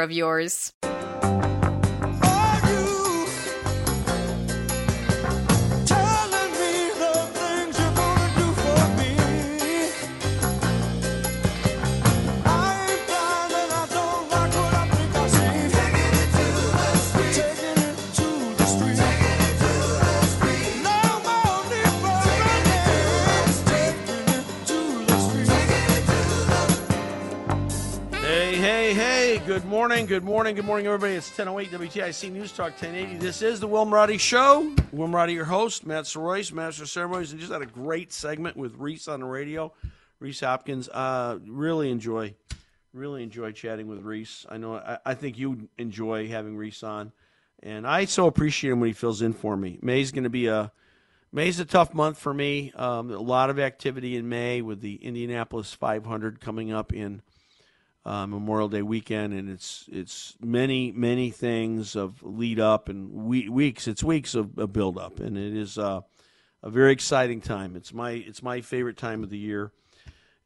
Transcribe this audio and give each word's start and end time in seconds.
of 0.00 0.10
yours. 0.12 0.72
Good 29.52 29.66
morning, 29.66 30.06
good 30.06 30.24
morning, 30.24 30.54
good 30.54 30.64
morning, 30.64 30.86
everybody. 30.86 31.12
It's 31.12 31.28
1008 31.28 31.70
WTIC 31.72 32.32
News 32.32 32.52
Talk 32.52 32.70
1080. 32.70 33.18
This 33.18 33.42
is 33.42 33.60
the 33.60 33.66
Will 33.66 33.84
Marotti 33.84 34.18
Show. 34.18 34.74
Will 34.92 35.08
Marotti, 35.08 35.34
your 35.34 35.44
host, 35.44 35.84
Matt 35.84 36.04
Soroyce, 36.04 36.54
Master 36.54 36.84
of 36.84 36.88
Ceremonies, 36.88 37.32
and 37.32 37.38
just 37.38 37.52
had 37.52 37.60
a 37.60 37.66
great 37.66 38.14
segment 38.14 38.56
with 38.56 38.74
Reese 38.76 39.08
on 39.08 39.20
the 39.20 39.26
radio. 39.26 39.70
Reese 40.20 40.40
Hopkins. 40.40 40.88
Uh, 40.88 41.38
really 41.46 41.90
enjoy, 41.90 42.34
really 42.94 43.22
enjoy 43.22 43.52
chatting 43.52 43.88
with 43.88 43.98
Reese. 43.98 44.46
I 44.48 44.56
know, 44.56 44.76
I, 44.76 44.96
I 45.04 45.12
think 45.12 45.36
you 45.36 45.68
enjoy 45.76 46.28
having 46.28 46.56
Reese 46.56 46.82
on. 46.82 47.12
And 47.62 47.86
I 47.86 48.06
so 48.06 48.28
appreciate 48.28 48.70
him 48.70 48.80
when 48.80 48.88
he 48.88 48.94
fills 48.94 49.20
in 49.20 49.34
for 49.34 49.54
me. 49.54 49.78
May's 49.82 50.12
going 50.12 50.24
to 50.24 50.30
be 50.30 50.46
a 50.46 50.72
May's 51.30 51.60
a 51.60 51.66
tough 51.66 51.92
month 51.92 52.16
for 52.16 52.32
me. 52.32 52.72
Um, 52.74 53.10
a 53.10 53.18
lot 53.18 53.50
of 53.50 53.58
activity 53.58 54.16
in 54.16 54.30
May 54.30 54.62
with 54.62 54.80
the 54.80 54.94
Indianapolis 54.94 55.74
500 55.74 56.40
coming 56.40 56.72
up 56.72 56.94
in 56.94 57.20
uh, 58.04 58.26
Memorial 58.26 58.68
Day 58.68 58.82
weekend, 58.82 59.32
and 59.32 59.48
it's 59.48 59.88
it's 59.90 60.34
many 60.40 60.90
many 60.92 61.30
things 61.30 61.94
of 61.94 62.20
lead 62.22 62.58
up 62.58 62.88
and 62.88 63.12
we- 63.12 63.48
weeks. 63.48 63.86
It's 63.86 64.02
weeks 64.02 64.34
of, 64.34 64.58
of 64.58 64.72
build 64.72 64.98
up, 64.98 65.20
and 65.20 65.38
it 65.38 65.56
is 65.56 65.78
uh, 65.78 66.00
a 66.62 66.70
very 66.70 66.90
exciting 66.92 67.40
time. 67.40 67.76
It's 67.76 67.94
my 67.94 68.10
it's 68.10 68.42
my 68.42 68.60
favorite 68.60 68.96
time 68.96 69.22
of 69.22 69.30
the 69.30 69.38
year, 69.38 69.70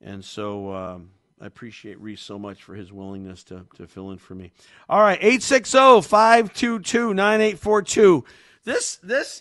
and 0.00 0.22
so 0.24 0.74
um, 0.74 1.10
I 1.40 1.46
appreciate 1.46 1.98
Reese 2.00 2.20
so 2.20 2.38
much 2.38 2.62
for 2.62 2.74
his 2.74 2.92
willingness 2.92 3.42
to 3.44 3.64
to 3.76 3.86
fill 3.86 4.10
in 4.10 4.18
for 4.18 4.34
me. 4.34 4.52
All 4.88 5.00
right, 5.00 5.18
oh, 5.22 5.26
860-522-9842. 5.26 8.24
This 8.64 8.96
this 8.96 9.40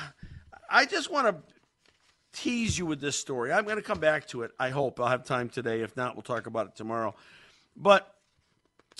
I 0.70 0.86
just 0.86 1.10
want 1.10 1.26
to 1.26 1.36
tease 2.32 2.78
you 2.78 2.86
with 2.86 3.00
this 3.00 3.18
story. 3.18 3.52
I'm 3.52 3.64
going 3.64 3.76
to 3.76 3.82
come 3.82 4.00
back 4.00 4.26
to 4.28 4.40
it. 4.42 4.52
I 4.58 4.70
hope 4.70 4.98
I'll 4.98 5.08
have 5.08 5.24
time 5.24 5.50
today. 5.50 5.82
If 5.82 5.98
not, 5.98 6.14
we'll 6.14 6.22
talk 6.22 6.46
about 6.46 6.68
it 6.68 6.76
tomorrow. 6.76 7.14
But 7.76 8.14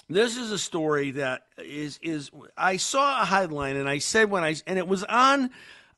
this 0.08 0.36
is 0.36 0.50
a 0.50 0.58
story 0.58 1.12
that 1.12 1.46
is 1.58 1.98
is 2.02 2.30
I 2.56 2.76
saw 2.76 3.22
a 3.22 3.24
headline 3.24 3.76
and 3.76 3.88
I 3.88 3.98
said 3.98 4.30
when 4.30 4.44
I 4.44 4.54
and 4.66 4.78
it 4.78 4.88
was 4.88 5.04
on 5.04 5.50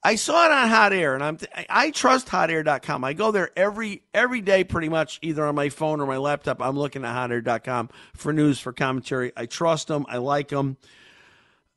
I 0.03 0.17
saw 0.17 0.45
it 0.45 0.53
on 0.53 0.69
Hot 0.69 0.93
Air 0.93 1.15
and 1.15 1.25
I'm 1.25 1.39
I 1.69 1.91
trust 1.91 2.29
hotair.com. 2.29 3.05
I 3.05 3.13
go 3.13 3.31
there 3.31 3.51
every 3.57 4.03
every 4.13 4.41
day 4.41 4.65
pretty 4.65 4.89
much 4.89 5.19
either 5.23 5.45
on 5.45 5.55
my 5.55 5.69
phone 5.69 6.01
or 6.01 6.07
my 6.07 6.19
laptop. 6.19 6.61
I'm 6.61 6.79
looking 6.79 7.05
at 7.05 7.15
hotair.com 7.15 7.91
for 8.15 8.33
news 8.33 8.61
for 8.61 8.73
commentary. 8.73 9.33
I 9.37 9.47
trust 9.47 9.89
them. 9.89 10.05
I 10.09 10.19
like 10.19 10.49
them. 10.49 10.77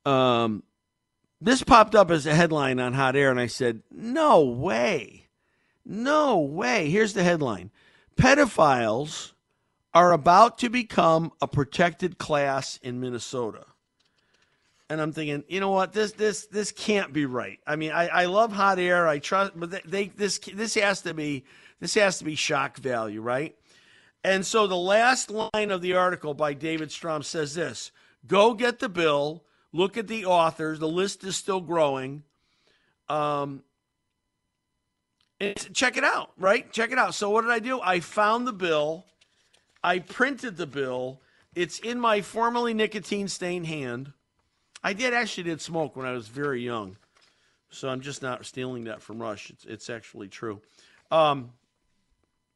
Um 0.05 0.63
this 1.39 1.63
popped 1.63 1.93
up 1.93 2.09
as 2.09 2.25
a 2.25 2.33
headline 2.33 2.79
on 2.79 2.93
Hot 2.93 3.15
Air 3.15 3.29
and 3.29 3.39
I 3.39 3.47
said, 3.47 3.83
"No 3.91 4.41
way." 4.43 5.27
No 5.89 6.39
way. 6.39 6.89
Here's 6.89 7.13
the 7.13 7.23
headline 7.23 7.71
Pedophiles 8.17 9.31
are 9.97 10.11
about 10.11 10.59
to 10.59 10.69
become 10.69 11.31
a 11.41 11.47
protected 11.47 12.19
class 12.19 12.77
in 12.83 12.99
Minnesota. 12.99 13.65
And 14.91 15.01
I'm 15.01 15.11
thinking, 15.11 15.43
you 15.47 15.59
know 15.59 15.71
what? 15.71 15.91
This 15.91 16.11
this 16.11 16.45
this 16.45 16.71
can't 16.71 17.11
be 17.11 17.25
right. 17.25 17.59
I 17.65 17.77
mean, 17.77 17.91
I, 17.91 18.07
I 18.07 18.25
love 18.25 18.51
hot 18.51 18.77
air. 18.77 19.07
I 19.07 19.17
trust, 19.17 19.53
but 19.55 19.71
they, 19.89 20.09
this 20.09 20.37
this 20.37 20.75
has 20.75 21.01
to 21.01 21.15
be 21.15 21.45
this 21.79 21.95
has 21.95 22.19
to 22.19 22.25
be 22.25 22.35
shock 22.35 22.77
value, 22.77 23.21
right? 23.21 23.55
And 24.23 24.45
so 24.45 24.67
the 24.67 24.75
last 24.77 25.31
line 25.31 25.71
of 25.71 25.81
the 25.81 25.95
article 25.95 26.35
by 26.35 26.53
David 26.53 26.91
Strom 26.91 27.23
says 27.23 27.55
this: 27.55 27.91
Go 28.27 28.53
get 28.53 28.77
the 28.77 28.89
bill. 28.89 29.45
Look 29.73 29.97
at 29.97 30.07
the 30.07 30.25
authors. 30.25 30.77
The 30.77 30.87
list 30.87 31.23
is 31.23 31.35
still 31.35 31.59
growing. 31.59 32.21
Um, 33.09 33.63
and 35.39 35.73
check 35.73 35.97
it 35.97 36.03
out, 36.03 36.33
right? 36.37 36.71
Check 36.71 36.91
it 36.91 36.99
out. 36.99 37.15
So 37.15 37.31
what 37.31 37.41
did 37.41 37.51
I 37.51 37.59
do? 37.59 37.81
I 37.81 37.99
found 37.99 38.45
the 38.45 38.53
bill. 38.53 39.07
I 39.87 39.99
printed 39.99 40.57
the 40.57 40.67
bill. 40.67 41.21
It's 41.55 41.79
in 41.79 41.97
my 41.97 42.19
formerly 42.19 42.73
nicotine 42.73 43.29
stained 43.29 43.67
hand. 43.67 44.11
I 44.83 44.91
did 44.91 45.13
actually 45.13 45.43
did 45.43 45.61
smoke 45.61 45.95
when 45.95 46.05
I 46.05 46.11
was 46.11 46.27
very 46.27 46.61
young, 46.61 46.97
so 47.69 47.87
I'm 47.87 48.01
just 48.01 48.21
not 48.21 48.45
stealing 48.45 48.83
that 48.83 49.01
from 49.01 49.21
Rush. 49.21 49.49
It's 49.49 49.63
it's 49.63 49.89
actually 49.89 50.27
true. 50.27 50.61
Um, 51.09 51.53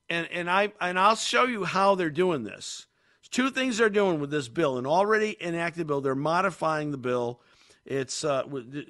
and 0.09 0.27
and 0.29 0.49
I 0.49 0.73
and 0.81 0.99
I'll 0.99 1.15
show 1.15 1.45
you 1.45 1.63
how 1.63 1.95
they're 1.95 2.09
doing 2.09 2.43
this. 2.43 2.87
Two 3.29 3.49
things 3.49 3.77
they're 3.77 3.89
doing 3.89 4.19
with 4.19 4.29
this 4.29 4.49
bill, 4.49 4.77
an 4.77 4.85
already 4.85 5.37
enacted 5.39 5.87
bill. 5.87 6.01
They're 6.01 6.15
modifying 6.15 6.91
the 6.91 6.97
bill. 6.97 7.39
It's 7.85 8.25
uh, 8.25 8.43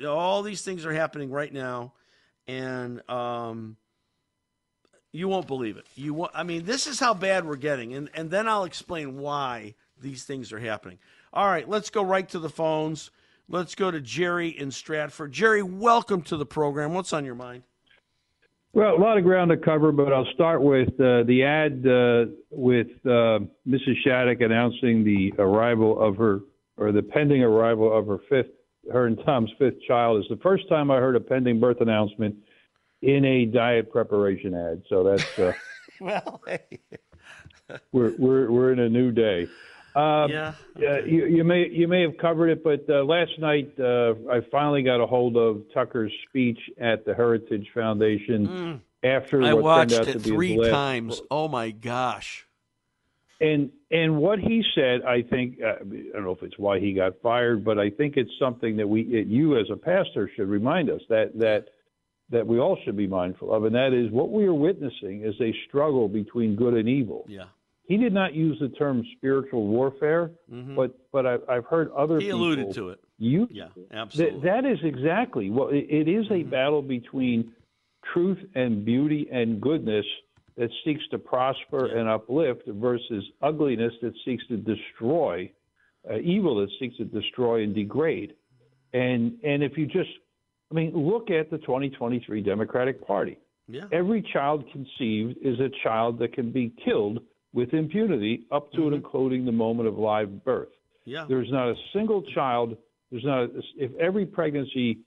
all 0.08 0.42
these 0.42 0.64
things 0.64 0.84
are 0.84 0.94
happening 0.94 1.30
right 1.30 1.54
now, 1.54 1.94
and 2.48 3.08
um, 3.08 3.78
you 5.12 5.28
won't 5.28 5.48
believe 5.48 5.78
it. 5.78 5.86
You 5.96 6.14
won't, 6.14 6.32
I 6.34 6.44
mean, 6.44 6.66
this 6.66 6.88
is 6.88 7.00
how 7.00 7.14
bad 7.14 7.46
we're 7.46 7.56
getting, 7.56 7.94
and 7.94 8.10
and 8.14 8.30
then 8.30 8.48
I'll 8.48 8.64
explain 8.64 9.18
why 9.18 9.76
these 10.00 10.24
things 10.24 10.52
are 10.52 10.60
happening. 10.60 11.00
All 11.34 11.48
right, 11.48 11.68
let's 11.68 11.90
go 11.90 12.04
right 12.04 12.28
to 12.30 12.40
the 12.40 12.50
phones. 12.50 13.12
Let's 13.48 13.76
go 13.76 13.92
to 13.92 14.00
Jerry 14.00 14.50
in 14.50 14.72
Stratford. 14.72 15.32
Jerry, 15.32 15.62
welcome 15.62 16.22
to 16.24 16.38
the 16.38 16.46
program. 16.46 16.94
What's 16.94 17.12
on 17.12 17.26
your 17.26 17.36
mind? 17.36 17.64
Well, 18.74 18.96
a 18.96 18.98
lot 18.98 19.18
of 19.18 19.26
ground 19.26 19.52
to 19.52 19.58
cover, 19.58 19.92
but 19.92 20.14
I'll 20.14 20.28
start 20.34 20.62
with 20.62 20.88
uh, 20.94 21.24
the 21.24 21.44
ad 21.44 21.86
uh, 21.86 22.32
with 22.50 22.88
uh, 23.06 23.40
Mrs. 23.68 23.96
Shattuck 24.06 24.40
announcing 24.40 25.04
the 25.04 25.34
arrival 25.38 26.02
of 26.02 26.16
her, 26.16 26.40
or 26.78 26.94
the 26.94 27.02
pending 27.02 27.44
arrival 27.44 27.96
of 27.96 28.08
her 28.08 28.20
fifth, 28.30 28.52
her 28.94 29.08
and 29.08 29.20
Tom's 29.26 29.52
fifth 29.60 29.82
child. 29.86 30.20
It's 30.22 30.30
the 30.30 30.42
first 30.42 30.70
time 30.70 30.90
I 30.90 30.98
heard 30.98 31.18
a 31.18 31.20
pending 31.20 31.60
birth 31.60 31.82
announcement 31.82 32.36
in 33.02 33.26
a 33.26 33.46
diet 33.46 33.92
preparation 33.92 34.54
ad. 34.54 34.84
So 34.90 35.04
that's 35.04 35.40
uh, 35.40 35.54
Well, 36.00 36.42
hey. 36.48 36.80
we're 37.92 38.14
we're 38.18 38.52
we're 38.52 38.72
in 38.74 38.80
a 38.80 38.90
new 38.90 39.12
day. 39.12 39.48
Um, 39.96 40.32
Yeah, 40.32 40.54
uh, 40.78 41.00
you, 41.06 41.26
you 41.26 41.44
may 41.44 41.68
you 41.70 41.88
may 41.88 42.02
have 42.02 42.18
covered 42.18 42.50
it, 42.50 42.64
but 42.64 42.86
uh, 42.90 43.04
last 43.04 43.32
night 43.40 43.74
uh, 43.80 44.14
I 44.32 44.42
finally 44.52 44.84
got 44.84 45.02
a 45.02 45.06
hold 45.08 45.36
of 45.38 45.64
Tucker's 45.74 46.14
speech 46.30 46.60
at 46.80 47.06
the 47.06 47.14
Heritage 47.14 47.68
Foundation 47.74 48.82
after 49.04 49.40
Mm. 49.40 49.46
I 49.48 49.54
what 49.54 49.64
watched 49.64 49.94
it 50.08 50.22
three 50.22 50.58
last- 50.58 50.70
times. 50.72 51.22
Oh 51.30 51.48
my 51.48 51.72
gosh. 51.72 52.46
And 53.42 53.72
and 53.90 54.18
what 54.18 54.38
he 54.40 54.64
said, 54.76 55.02
I 55.04 55.24
think 55.24 55.60
uh, 55.62 55.74
I 55.82 56.14
don't 56.14 56.24
know 56.24 56.32
if 56.32 56.44
it's 56.44 56.60
why 56.60 56.80
he 56.80 56.94
got 56.94 57.20
fired, 57.24 57.66
but 57.66 57.80
I 57.80 57.90
think 57.90 58.16
it's 58.16 58.30
something 58.40 58.78
that 58.78 58.88
we, 58.88 59.02
it, 59.02 59.26
you 59.28 59.58
as 59.60 59.66
a 59.72 59.76
pastor, 59.76 60.30
should 60.36 60.48
remind 60.48 60.90
us 60.92 61.02
that 61.10 61.38
that 61.40 61.70
that 62.32 62.48
we 62.48 62.60
all 62.60 62.78
should 62.84 62.98
be 62.98 63.08
mindful 63.08 63.54
of, 63.54 63.66
and 63.66 63.76
that 63.76 63.94
is 63.94 64.12
what 64.12 64.32
we 64.32 64.46
are 64.46 64.54
witnessing 64.54 65.24
is 65.24 65.36
a 65.42 65.54
struggle 65.68 66.08
between 66.08 66.56
good 66.56 66.74
and 66.74 66.88
evil. 66.88 67.26
Yeah. 67.28 67.46
he 67.84 67.98
did 67.98 68.14
not 68.14 68.34
use 68.34 68.58
the 68.60 68.70
term 68.70 69.04
spiritual 69.18 69.68
warfare, 69.68 70.32
but 70.76 70.98
but 71.12 71.26
I, 71.26 71.38
I've 71.50 71.66
heard 71.66 71.92
other 71.92 72.16
Mm-hmm. 72.16 72.22
He 72.22 72.26
people 72.28 72.40
alluded 72.40 72.74
to 72.76 72.90
it. 72.90 73.00
You, 73.18 73.48
Yeah, 73.52 73.68
absolutely. 73.94 74.40
Mm-hmm. 74.40 74.48
that 74.48 74.66
is 74.66 74.80
exactly 74.84 75.50
what 75.50 75.74
it, 75.74 75.86
it 75.90 76.08
is 76.08 76.26
a 76.32 76.44
battle 76.44 76.82
between 76.82 77.52
truth 78.14 78.40
and 78.56 78.84
beauty 78.84 79.28
and 79.32 79.62
goodness 79.62 80.06
that 80.58 80.70
seeks 80.84 81.02
to 81.12 81.18
prosper 81.18 81.86
and 81.98 82.10
uplift 82.10 82.64
versus 82.68 83.24
ugliness 83.42 83.94
that 84.02 84.14
seeks 84.26 84.46
to 84.48 84.58
destroy, 84.58 85.52
uh, 86.10 86.18
evil 86.18 86.56
that 86.62 86.70
seeks 86.80 86.98
to 86.98 87.06
destroy 87.06 87.64
and 87.64 87.76
degrade. 87.76 88.34
And 88.94 89.38
and 89.44 89.64
if 89.64 89.78
you 89.78 89.86
just, 89.86 90.10
I 90.72 90.74
mean, 90.74 90.92
look 90.96 91.30
at 91.30 91.50
the 91.52 91.58
2023 91.60 92.42
Democratic 92.42 93.06
Party. 93.06 93.38
yeah. 93.68 93.84
Every 93.92 94.22
child 94.34 94.64
conceived 94.72 95.38
is 95.42 95.60
a 95.60 95.70
child 95.84 96.18
that 96.20 96.34
can 96.34 96.52
be 96.52 96.74
killed 96.84 97.20
with 97.54 97.74
impunity 97.74 98.46
up 98.52 98.72
to 98.74 98.86
and 98.88 98.96
including 98.96 99.46
the 99.46 99.52
moment 99.52 99.88
of 99.90 99.98
live 99.98 100.44
birth. 100.46 100.70
Yeah. 101.06 101.26
There's 101.28 101.52
not 101.52 101.68
a 101.70 101.76
single 101.94 102.22
child. 102.34 102.78
There's 103.12 103.24
not. 103.26 103.44
A, 103.44 103.50
if 103.78 103.92
every 104.00 104.26
pregnancy 104.26 105.00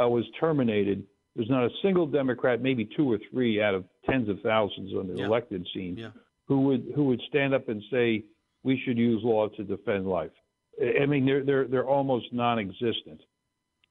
uh, 0.00 0.08
was 0.08 0.24
terminated, 0.40 1.04
there's 1.36 1.50
not 1.50 1.64
a 1.64 1.70
single 1.82 2.06
Democrat, 2.06 2.60
maybe 2.60 2.88
two 2.96 3.10
or 3.10 3.18
three 3.30 3.62
out 3.62 3.74
of 3.74 3.84
tens 4.08 4.28
of 4.28 4.40
thousands 4.40 4.92
on 4.94 5.06
the 5.08 5.14
Yeah. 5.18 5.26
elected 5.26 5.66
scene, 5.72 5.96
Yeah. 5.96 6.10
who 6.48 6.62
would 6.62 6.92
who 6.94 7.04
would 7.04 7.20
stand 7.28 7.54
up 7.54 7.68
and 7.68 7.82
say 7.90 8.24
we 8.64 8.78
should 8.84 8.98
use 8.98 9.22
law 9.22 9.48
to 9.48 9.62
defend 9.62 10.06
life. 10.08 10.32
I 10.80 11.02
I 11.02 11.06
mean, 11.06 11.24
they're 11.26 11.44
they're 11.44 11.66
they're 11.68 11.88
almost 11.88 12.32
non-existent. 12.32 13.20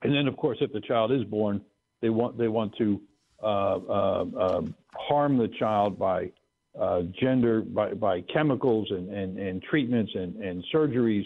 And 0.04 0.14
then, 0.14 0.28
of 0.28 0.38
course, 0.38 0.58
if 0.62 0.72
the 0.74 0.82
child 0.82 1.12
is 1.12 1.24
born, 1.24 1.62
they 2.02 2.10
want 2.10 2.38
they 2.38 2.48
want 2.48 2.76
to 2.78 3.02
uh, 3.44 3.46
uh, 3.48 4.26
um, 4.40 4.76
harm 4.94 5.38
the 5.38 5.50
child 5.60 5.98
by 5.98 6.32
uh, 6.80 7.02
gender 7.20 7.62
by, 7.62 7.94
by 7.94 8.22
chemicals 8.34 8.88
and, 8.92 9.10
and, 9.10 9.38
and 9.38 9.62
treatments 9.64 10.12
and, 10.16 10.36
and 10.38 10.64
surgeries 10.74 11.26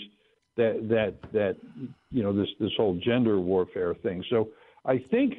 that 0.57 0.87
that 0.89 1.15
that 1.31 1.55
you 2.11 2.23
know 2.23 2.33
this 2.33 2.47
this 2.59 2.71
whole 2.77 2.99
gender 3.03 3.39
warfare 3.39 3.93
thing. 3.95 4.23
So 4.29 4.49
I 4.85 4.97
think 5.11 5.35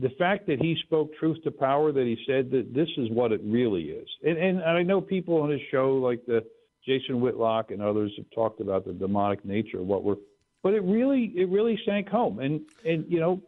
the 0.00 0.10
fact 0.18 0.46
that 0.46 0.60
he 0.60 0.76
spoke 0.84 1.10
truth 1.18 1.38
to 1.44 1.50
power, 1.50 1.92
that 1.92 2.04
he 2.04 2.16
said 2.26 2.50
that 2.52 2.72
this 2.72 2.88
is 2.96 3.10
what 3.10 3.32
it 3.32 3.40
really 3.44 3.84
is, 3.84 4.08
and 4.24 4.38
and 4.38 4.62
I 4.62 4.82
know 4.82 5.00
people 5.00 5.40
on 5.42 5.50
his 5.50 5.60
show 5.70 5.94
like 5.94 6.24
the 6.26 6.44
Jason 6.86 7.20
Whitlock 7.20 7.70
and 7.70 7.82
others 7.82 8.12
have 8.16 8.26
talked 8.34 8.60
about 8.60 8.86
the 8.86 8.92
demonic 8.92 9.44
nature 9.44 9.80
of 9.80 9.86
what 9.86 10.02
we're, 10.02 10.16
but 10.62 10.74
it 10.74 10.82
really 10.82 11.32
it 11.36 11.48
really 11.48 11.78
sank 11.84 12.08
home, 12.08 12.38
and 12.38 12.60
and 12.84 13.04
you 13.08 13.20
know. 13.20 13.42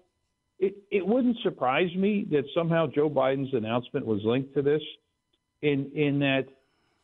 It, 0.59 0.76
it 0.93 1.05
wouldn't 1.05 1.38
surprise 1.43 1.93
me 1.97 2.25
that 2.31 2.44
somehow 2.55 2.87
Joe 2.87 3.11
Biden's 3.11 3.53
announcement 3.53 4.06
was 4.06 4.20
linked 4.23 4.55
to 4.55 4.62
this 4.62 4.82
in 5.61 5.91
in 5.93 6.20
that 6.20 6.44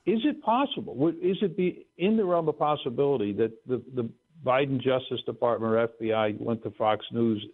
is 0.06 0.20
it 0.24 0.40
possible? 0.42 0.94
Would- 0.94 1.18
Is 1.22 1.36
it 1.42 1.56
be 1.56 1.86
in 1.96 2.16
the 2.16 2.24
realm 2.24 2.48
of 2.48 2.58
possibility 2.58 3.32
that 3.32 3.50
the, 3.66 3.82
the 3.94 4.08
Biden 4.44 4.80
Justice 4.80 5.20
Department 5.26 5.72
or 5.72 5.88
FBI 5.88 6.40
went 6.40 6.62
to 6.62 6.70
Fox 6.70 7.04
News, 7.12 7.44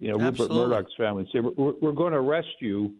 you 0.00 0.08
know, 0.08 0.18
Absolutely. 0.20 0.56
Rupert 0.56 0.70
Murdoch's 0.70 0.94
family 0.96 1.22
and 1.22 1.28
said, 1.30 1.56
we're, 1.56 1.74
we're 1.80 1.92
going 1.92 2.12
to 2.12 2.18
arrest 2.18 2.48
you 2.60 2.94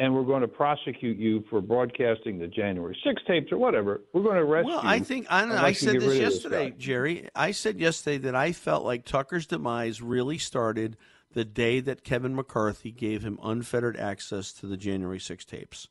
and 0.00 0.14
we're 0.14 0.24
going 0.24 0.40
to 0.40 0.48
prosecute 0.48 1.18
you 1.18 1.44
for 1.50 1.60
broadcasting 1.60 2.38
the 2.38 2.46
January 2.46 2.98
6 3.04 3.22
tapes 3.26 3.52
or 3.52 3.58
whatever. 3.58 4.00
We're 4.14 4.22
going 4.22 4.36
to 4.36 4.42
arrest 4.42 4.66
Well, 4.66 4.82
you. 4.82 4.88
I 4.88 5.00
think 5.00 5.26
I, 5.28 5.66
I 5.66 5.72
said 5.72 5.96
this 5.96 6.04
of 6.04 6.10
this 6.10 6.18
yesterday. 6.18 6.74
Jerry. 6.78 7.28
I 7.36 7.50
said 7.50 7.78
yesterday 7.78 8.16
that 8.16 8.34
I 8.34 8.52
felt 8.52 8.82
like 8.82 9.04
Tucker's 9.04 9.46
demise 9.46 10.00
really 10.00 10.38
started 10.38 10.96
the 11.34 11.44
day 11.44 11.80
that 11.80 12.02
Kevin 12.02 12.34
McCarthy 12.34 12.90
gave 12.90 13.22
him 13.22 13.38
unfettered 13.42 13.98
access 13.98 14.54
to 14.54 14.66
the 14.66 14.78
January 14.78 15.20
6 15.20 15.44
tapes. 15.44 15.86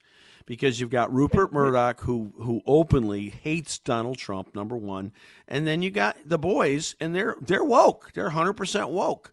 Because 0.47 0.79
you've 0.79 0.89
got 0.89 1.13
Rupert 1.13 1.53
Murdoch 1.53 2.01
who 2.01 2.33
who 2.38 2.62
openly 2.65 3.29
hates 3.29 3.77
Donald 3.77 4.17
Trump, 4.17 4.55
number 4.55 4.75
one, 4.75 5.12
and 5.47 5.67
then 5.67 5.83
you 5.83 5.91
got 5.91 6.17
the 6.25 6.39
boys, 6.39 6.95
and 7.00 7.13
they're 7.13 7.35
they're 7.39 7.63
woke. 7.63 8.09
They're 8.15 8.31
hundred 8.31 8.53
percent 8.53 8.89
woke. 8.89 9.31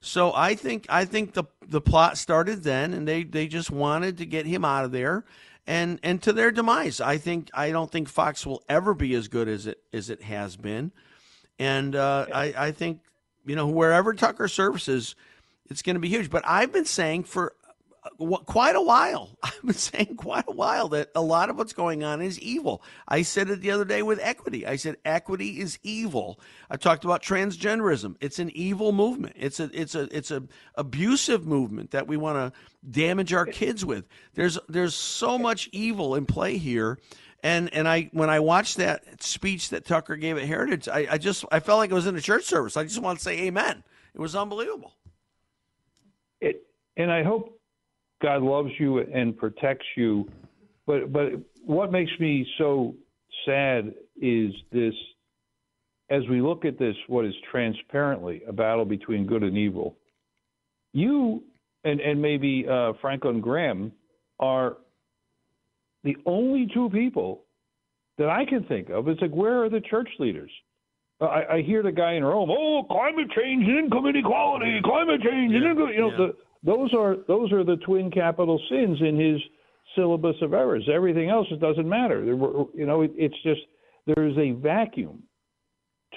So 0.00 0.32
I 0.34 0.54
think 0.54 0.86
I 0.88 1.04
think 1.04 1.34
the 1.34 1.44
the 1.66 1.80
plot 1.80 2.18
started 2.18 2.62
then, 2.62 2.94
and 2.94 3.06
they 3.06 3.24
they 3.24 3.46
just 3.48 3.70
wanted 3.70 4.18
to 4.18 4.26
get 4.26 4.46
him 4.46 4.64
out 4.64 4.84
of 4.84 4.92
there, 4.92 5.24
and 5.66 5.98
and 6.02 6.22
to 6.22 6.32
their 6.32 6.50
demise. 6.50 7.00
I 7.00 7.18
think 7.18 7.50
I 7.54 7.70
don't 7.70 7.90
think 7.90 8.08
Fox 8.08 8.46
will 8.46 8.62
ever 8.68 8.94
be 8.94 9.14
as 9.14 9.28
good 9.28 9.48
as 9.48 9.66
it 9.66 9.78
as 9.92 10.10
it 10.10 10.22
has 10.22 10.56
been, 10.56 10.92
and 11.58 11.96
uh, 11.96 12.26
I 12.32 12.54
I 12.56 12.72
think 12.72 13.00
you 13.44 13.56
know 13.56 13.66
wherever 13.66 14.14
Tucker 14.14 14.48
services, 14.48 15.16
it's 15.68 15.82
going 15.82 15.94
to 15.94 16.00
be 16.00 16.08
huge. 16.08 16.30
But 16.30 16.44
I've 16.46 16.72
been 16.72 16.84
saying 16.84 17.24
for 17.24 17.54
quite 18.46 18.76
a 18.76 18.80
while. 18.80 19.36
I've 19.42 19.62
been 19.62 19.74
saying 19.74 20.16
quite 20.16 20.44
a 20.48 20.52
while 20.52 20.88
that 20.88 21.10
a 21.14 21.20
lot 21.20 21.50
of 21.50 21.56
what's 21.56 21.72
going 21.72 22.04
on 22.04 22.20
is 22.20 22.38
evil. 22.40 22.82
I 23.08 23.22
said 23.22 23.50
it 23.50 23.60
the 23.60 23.70
other 23.70 23.84
day 23.84 24.02
with 24.02 24.18
equity. 24.22 24.66
I 24.66 24.76
said 24.76 24.96
equity 25.04 25.60
is 25.60 25.78
evil. 25.82 26.40
I 26.70 26.76
talked 26.76 27.04
about 27.04 27.22
transgenderism. 27.22 28.16
It's 28.20 28.38
an 28.38 28.50
evil 28.54 28.92
movement. 28.92 29.36
It's 29.38 29.60
a 29.60 29.70
it's 29.72 29.94
a 29.94 30.08
it's 30.16 30.30
a 30.30 30.42
abusive 30.74 31.46
movement 31.46 31.90
that 31.92 32.06
we 32.06 32.16
want 32.16 32.36
to 32.54 32.58
damage 32.90 33.32
our 33.32 33.46
kids 33.46 33.84
with. 33.84 34.06
There's 34.34 34.58
there's 34.68 34.94
so 34.94 35.38
much 35.38 35.68
evil 35.72 36.14
in 36.14 36.26
play 36.26 36.58
here. 36.58 36.98
And 37.42 37.72
and 37.72 37.86
I 37.86 38.10
when 38.12 38.30
I 38.30 38.40
watched 38.40 38.78
that 38.78 39.22
speech 39.22 39.70
that 39.70 39.84
Tucker 39.84 40.16
gave 40.16 40.36
at 40.36 40.44
Heritage, 40.44 40.88
I, 40.88 41.06
I 41.12 41.18
just 41.18 41.44
I 41.52 41.60
felt 41.60 41.78
like 41.78 41.90
it 41.90 41.94
was 41.94 42.06
in 42.06 42.16
a 42.16 42.20
church 42.20 42.44
service. 42.44 42.76
I 42.76 42.84
just 42.84 43.00
want 43.00 43.18
to 43.18 43.24
say 43.24 43.42
amen. 43.42 43.84
It 44.14 44.20
was 44.20 44.34
unbelievable. 44.34 44.94
it, 46.40 46.66
and 46.96 47.12
I 47.12 47.22
hope 47.22 47.55
God 48.22 48.42
loves 48.42 48.70
you 48.78 48.98
and 48.98 49.36
protects 49.36 49.86
you. 49.96 50.28
But 50.86 51.12
but 51.12 51.32
what 51.64 51.92
makes 51.92 52.12
me 52.18 52.46
so 52.58 52.94
sad 53.44 53.92
is 54.20 54.52
this: 54.72 54.94
as 56.10 56.22
we 56.28 56.40
look 56.40 56.64
at 56.64 56.78
this, 56.78 56.96
what 57.08 57.24
is 57.24 57.34
transparently 57.50 58.42
a 58.48 58.52
battle 58.52 58.84
between 58.84 59.26
good 59.26 59.42
and 59.42 59.56
evil. 59.56 59.96
You 60.92 61.42
and 61.84 62.00
and 62.00 62.20
maybe 62.20 62.66
uh, 62.68 62.92
Franklin 63.00 63.40
Graham 63.40 63.92
are 64.38 64.78
the 66.04 66.16
only 66.24 66.68
two 66.72 66.88
people 66.90 67.42
that 68.18 68.28
I 68.28 68.44
can 68.44 68.64
think 68.64 68.88
of. 68.90 69.08
It's 69.08 69.20
like 69.20 69.32
where 69.32 69.64
are 69.64 69.68
the 69.68 69.80
church 69.80 70.08
leaders? 70.18 70.50
I, 71.20 71.44
I 71.50 71.62
hear 71.62 71.82
the 71.82 71.92
guy 71.92 72.12
in 72.12 72.24
Rome, 72.24 72.50
oh, 72.50 72.84
climate 72.90 73.30
change 73.34 73.66
and 73.66 73.78
income 73.78 74.06
inequality, 74.06 74.80
climate 74.84 75.22
change 75.22 75.54
and 75.54 75.64
income. 75.64 75.88
You 75.88 76.00
know, 76.00 76.10
yeah. 76.10 76.16
the, 76.16 76.36
those 76.66 76.92
are 76.92 77.16
those 77.28 77.52
are 77.52 77.64
the 77.64 77.76
twin 77.76 78.10
capital 78.10 78.60
sins 78.68 78.98
in 79.00 79.18
his 79.18 79.40
syllabus 79.94 80.36
of 80.42 80.52
errors. 80.52 80.88
Everything 80.92 81.30
else 81.30 81.46
it 81.50 81.60
doesn't 81.60 81.88
matter. 81.88 82.24
There 82.24 82.36
were, 82.36 82.66
you 82.74 82.86
know, 82.86 83.02
it, 83.02 83.12
it's 83.16 83.40
just 83.42 83.60
there 84.06 84.26
is 84.26 84.36
a 84.36 84.50
vacuum. 84.50 85.22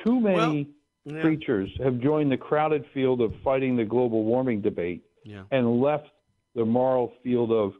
Too 0.03 0.19
many 0.19 0.67
yeah. 1.05 1.21
preachers 1.21 1.69
have 1.83 1.99
joined 1.99 2.31
the 2.31 2.37
crowded 2.37 2.83
field 2.93 3.21
of 3.21 3.31
fighting 3.43 3.77
the 3.77 3.85
global 3.85 4.23
warming 4.23 4.61
debate 4.61 5.03
Yeah. 5.23 5.43
and 5.51 5.79
left 5.79 6.07
the 6.55 6.65
moral 6.65 7.13
field 7.23 7.51
of 7.51 7.73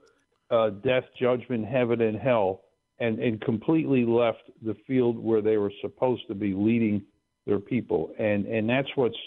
uh, 0.52 0.70
death, 0.82 1.06
judgment, 1.20 1.66
heaven, 1.66 2.02
and 2.02 2.18
hell, 2.18 2.62
and, 3.00 3.20
and 3.20 3.42
completely 3.42 4.06
left 4.06 4.44
the 4.64 4.76
field 4.88 5.18
where 5.18 5.42
they 5.42 5.58
were 5.58 5.72
supposed 5.82 6.28
to 6.28 6.36
be 6.36 6.54
leading 6.54 7.02
their 7.46 7.60
people. 7.60 8.12
And 8.20 8.46
and 8.46 8.70
that's 8.70 8.90
what's 8.96 9.18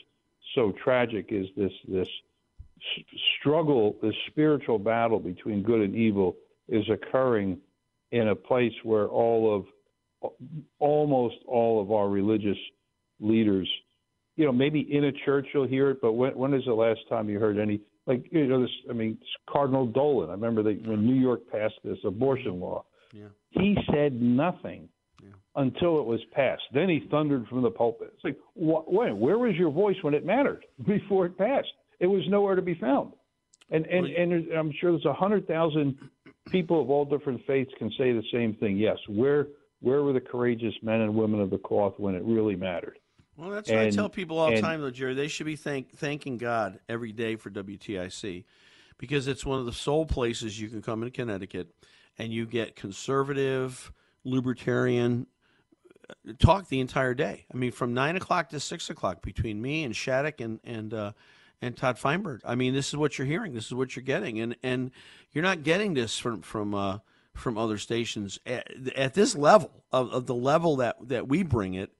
so 0.54 0.72
tragic 0.84 1.26
is 1.30 1.46
this 1.56 1.72
this 1.88 2.08
struggle, 3.40 3.96
this 4.02 4.14
spiritual 4.28 4.78
battle 4.78 5.18
between 5.18 5.62
good 5.62 5.80
and 5.80 5.94
evil 5.94 6.36
is 6.68 6.84
occurring 6.90 7.58
in 8.10 8.28
a 8.28 8.34
place 8.34 8.72
where 8.84 9.08
all 9.08 9.64
of 10.22 10.30
almost 10.78 11.36
all 11.46 11.80
of 11.80 11.90
our 11.90 12.08
religious 12.08 12.58
leaders 13.20 13.68
you 14.36 14.46
know, 14.46 14.52
maybe 14.52 14.80
in 14.90 15.04
a 15.04 15.12
church 15.26 15.46
you'll 15.52 15.66
hear 15.66 15.90
it, 15.90 15.98
but 16.00 16.12
when 16.12 16.36
when 16.36 16.54
is 16.54 16.64
the 16.64 16.72
last 16.72 17.00
time 17.08 17.28
you 17.28 17.38
heard 17.38 17.58
any 17.58 17.80
like 18.06 18.24
you 18.30 18.46
know 18.46 18.62
this? 18.62 18.70
I 18.88 18.94
mean, 18.94 19.18
Cardinal 19.48 19.86
Dolan. 19.86 20.30
I 20.30 20.32
remember 20.32 20.62
that 20.62 20.86
when 20.86 21.04
New 21.06 21.20
York 21.20 21.40
passed 21.52 21.74
this 21.84 21.98
abortion 22.04 22.58
law, 22.58 22.84
Yeah. 23.12 23.26
he 23.50 23.76
said 23.92 24.20
nothing 24.20 24.88
until 25.54 26.00
it 26.00 26.06
was 26.06 26.20
passed. 26.32 26.62
Then 26.72 26.88
he 26.88 27.00
thundered 27.10 27.46
from 27.46 27.60
the 27.60 27.70
pulpit. 27.70 28.14
It's 28.14 28.24
like, 28.24 28.38
wh- 28.54 28.90
when? 28.90 29.20
Where 29.20 29.38
was 29.38 29.54
your 29.56 29.70
voice 29.70 29.96
when 30.00 30.14
it 30.14 30.24
mattered 30.24 30.64
before 30.86 31.26
it 31.26 31.36
passed? 31.36 31.72
It 32.02 32.08
was 32.08 32.22
nowhere 32.28 32.56
to 32.56 32.62
be 32.62 32.74
found. 32.74 33.12
And 33.70 33.86
and 33.86 34.06
and 34.06 34.52
I'm 34.52 34.72
sure 34.78 34.90
there's 34.92 35.06
a 35.06 35.14
hundred 35.14 35.46
thousand 35.46 35.96
people 36.50 36.82
of 36.82 36.90
all 36.90 37.04
different 37.06 37.40
faiths 37.46 37.70
can 37.78 37.90
say 37.96 38.12
the 38.12 38.24
same 38.30 38.54
thing. 38.54 38.76
Yes, 38.76 38.98
where 39.08 39.46
where 39.80 40.02
were 40.02 40.12
the 40.12 40.20
courageous 40.20 40.74
men 40.82 41.00
and 41.00 41.14
women 41.14 41.40
of 41.40 41.48
the 41.48 41.58
cloth 41.58 41.94
when 41.98 42.14
it 42.14 42.22
really 42.24 42.56
mattered? 42.56 42.98
Well, 43.36 43.50
that's 43.50 43.70
what 43.70 43.78
I 43.78 43.90
tell 43.90 44.10
people 44.10 44.38
all 44.38 44.50
the 44.50 44.60
time, 44.60 44.82
though, 44.82 44.90
Jerry. 44.90 45.14
They 45.14 45.28
should 45.28 45.46
be 45.46 45.56
thank, 45.56 45.96
thanking 45.96 46.36
God 46.36 46.80
every 46.88 47.12
day 47.12 47.36
for 47.36 47.50
WTIC 47.50 48.44
because 48.98 49.26
it's 49.26 49.46
one 49.46 49.58
of 49.58 49.64
the 49.64 49.72
sole 49.72 50.04
places 50.04 50.60
you 50.60 50.68
can 50.68 50.82
come 50.82 51.02
in 51.02 51.10
Connecticut 51.10 51.74
and 52.18 52.32
you 52.32 52.46
get 52.46 52.76
conservative, 52.76 53.90
libertarian 54.24 55.26
uh, 56.08 56.32
talk 56.38 56.68
the 56.68 56.80
entire 56.80 57.14
day. 57.14 57.46
I 57.52 57.56
mean, 57.56 57.72
from 57.72 57.94
nine 57.94 58.16
o'clock 58.16 58.50
to 58.50 58.60
six 58.60 58.90
o'clock 58.90 59.22
between 59.22 59.62
me 59.62 59.84
and 59.84 59.96
Shattuck 59.96 60.40
and 60.40 60.60
and 60.62 60.92
uh, 60.92 61.12
and 61.62 61.76
Todd 61.76 61.98
Feinberg. 61.98 62.42
I 62.44 62.56
mean, 62.56 62.74
this 62.74 62.88
is 62.88 62.96
what 62.96 63.16
you're 63.16 63.26
hearing. 63.26 63.54
This 63.54 63.66
is 63.66 63.74
what 63.74 63.96
you're 63.96 64.02
getting, 64.02 64.40
and 64.40 64.56
and 64.62 64.90
you're 65.32 65.44
not 65.44 65.62
getting 65.62 65.94
this 65.94 66.18
from 66.18 66.42
from 66.42 66.74
uh, 66.74 66.98
from 67.34 67.56
other 67.56 67.78
stations 67.78 68.38
at, 68.44 68.68
at 68.96 69.14
this 69.14 69.34
level 69.34 69.70
of, 69.90 70.12
of 70.12 70.26
the 70.26 70.34
level 70.34 70.76
that, 70.76 70.96
that 71.08 71.28
we 71.28 71.42
bring 71.42 71.74
it 71.74 71.90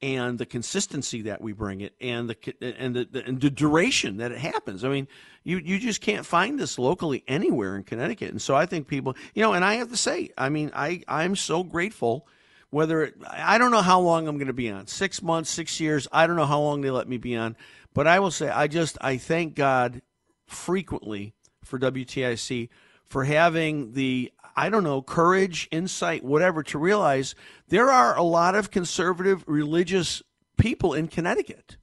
and 0.00 0.38
the 0.38 0.46
consistency 0.46 1.22
that 1.22 1.40
we 1.40 1.52
bring 1.52 1.80
it 1.80 1.92
and 2.00 2.30
the 2.30 2.36
and 2.78 2.94
the, 2.94 3.08
the, 3.10 3.24
and 3.26 3.40
the 3.40 3.50
duration 3.50 4.18
that 4.18 4.30
it 4.30 4.38
happens. 4.38 4.84
I 4.84 4.88
mean, 4.88 5.08
you 5.42 5.58
you 5.58 5.80
just 5.80 6.00
can't 6.00 6.24
find 6.24 6.58
this 6.58 6.78
locally 6.78 7.24
anywhere 7.26 7.74
in 7.74 7.82
Connecticut. 7.82 8.30
And 8.30 8.40
so 8.40 8.54
I 8.54 8.66
think 8.66 8.86
people, 8.86 9.16
you 9.34 9.42
know, 9.42 9.54
and 9.54 9.64
I 9.64 9.74
have 9.74 9.90
to 9.90 9.96
say, 9.96 10.30
I 10.38 10.50
mean, 10.50 10.70
I 10.72 11.02
I'm 11.08 11.34
so 11.34 11.64
grateful 11.64 12.28
whether 12.70 13.02
it, 13.02 13.14
I 13.28 13.58
don't 13.58 13.70
know 13.70 13.82
how 13.82 14.00
long 14.00 14.28
I'm 14.28 14.36
going 14.36 14.48
to 14.48 14.52
be 14.52 14.70
on. 14.70 14.86
6 14.86 15.22
months, 15.22 15.50
6 15.50 15.80
years, 15.80 16.08
I 16.12 16.26
don't 16.26 16.36
know 16.36 16.46
how 16.46 16.60
long 16.60 16.80
they 16.80 16.90
let 16.90 17.08
me 17.08 17.16
be 17.16 17.36
on, 17.36 17.56
but 17.94 18.06
I 18.06 18.20
will 18.20 18.30
say 18.30 18.48
I 18.48 18.66
just 18.66 18.98
I 19.00 19.16
thank 19.16 19.54
God 19.54 20.02
frequently 20.46 21.34
for 21.64 21.78
WTIC 21.78 22.68
for 23.04 23.24
having 23.24 23.92
the 23.92 24.32
I 24.56 24.70
don't 24.70 24.82
know, 24.82 25.02
courage, 25.02 25.68
insight, 25.70 26.24
whatever, 26.24 26.64
to 26.64 26.78
realize 26.78 27.36
there 27.68 27.90
are 27.90 28.18
a 28.18 28.24
lot 28.24 28.56
of 28.56 28.72
conservative 28.72 29.44
religious 29.46 30.20
people 30.56 30.94
in 30.94 31.06
Connecticut. 31.06 31.76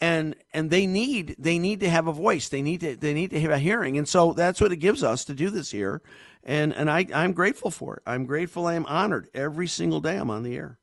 And 0.00 0.34
and 0.52 0.70
they 0.70 0.86
need 0.86 1.36
they 1.38 1.58
need 1.58 1.78
to 1.80 1.88
have 1.88 2.08
a 2.08 2.12
voice. 2.12 2.48
They 2.48 2.62
need 2.62 2.80
to 2.80 2.96
they 2.96 3.14
need 3.14 3.30
to 3.30 3.40
have 3.40 3.52
a 3.52 3.58
hearing. 3.60 3.96
And 3.96 4.08
so 4.08 4.32
that's 4.32 4.60
what 4.60 4.72
it 4.72 4.78
gives 4.78 5.04
us 5.04 5.24
to 5.26 5.34
do 5.34 5.50
this 5.50 5.70
here. 5.70 6.02
And 6.44 6.74
and 6.74 6.90
I, 6.90 7.06
I'm 7.14 7.32
grateful 7.32 7.70
for 7.70 7.96
it. 7.96 8.02
I'm 8.06 8.26
grateful 8.26 8.66
I 8.66 8.74
am 8.74 8.84
honored 8.86 9.28
every 9.34 9.66
single 9.66 10.00
day 10.00 10.16
I'm 10.16 10.30
on 10.30 10.42
the 10.42 10.56
air. 10.56 10.78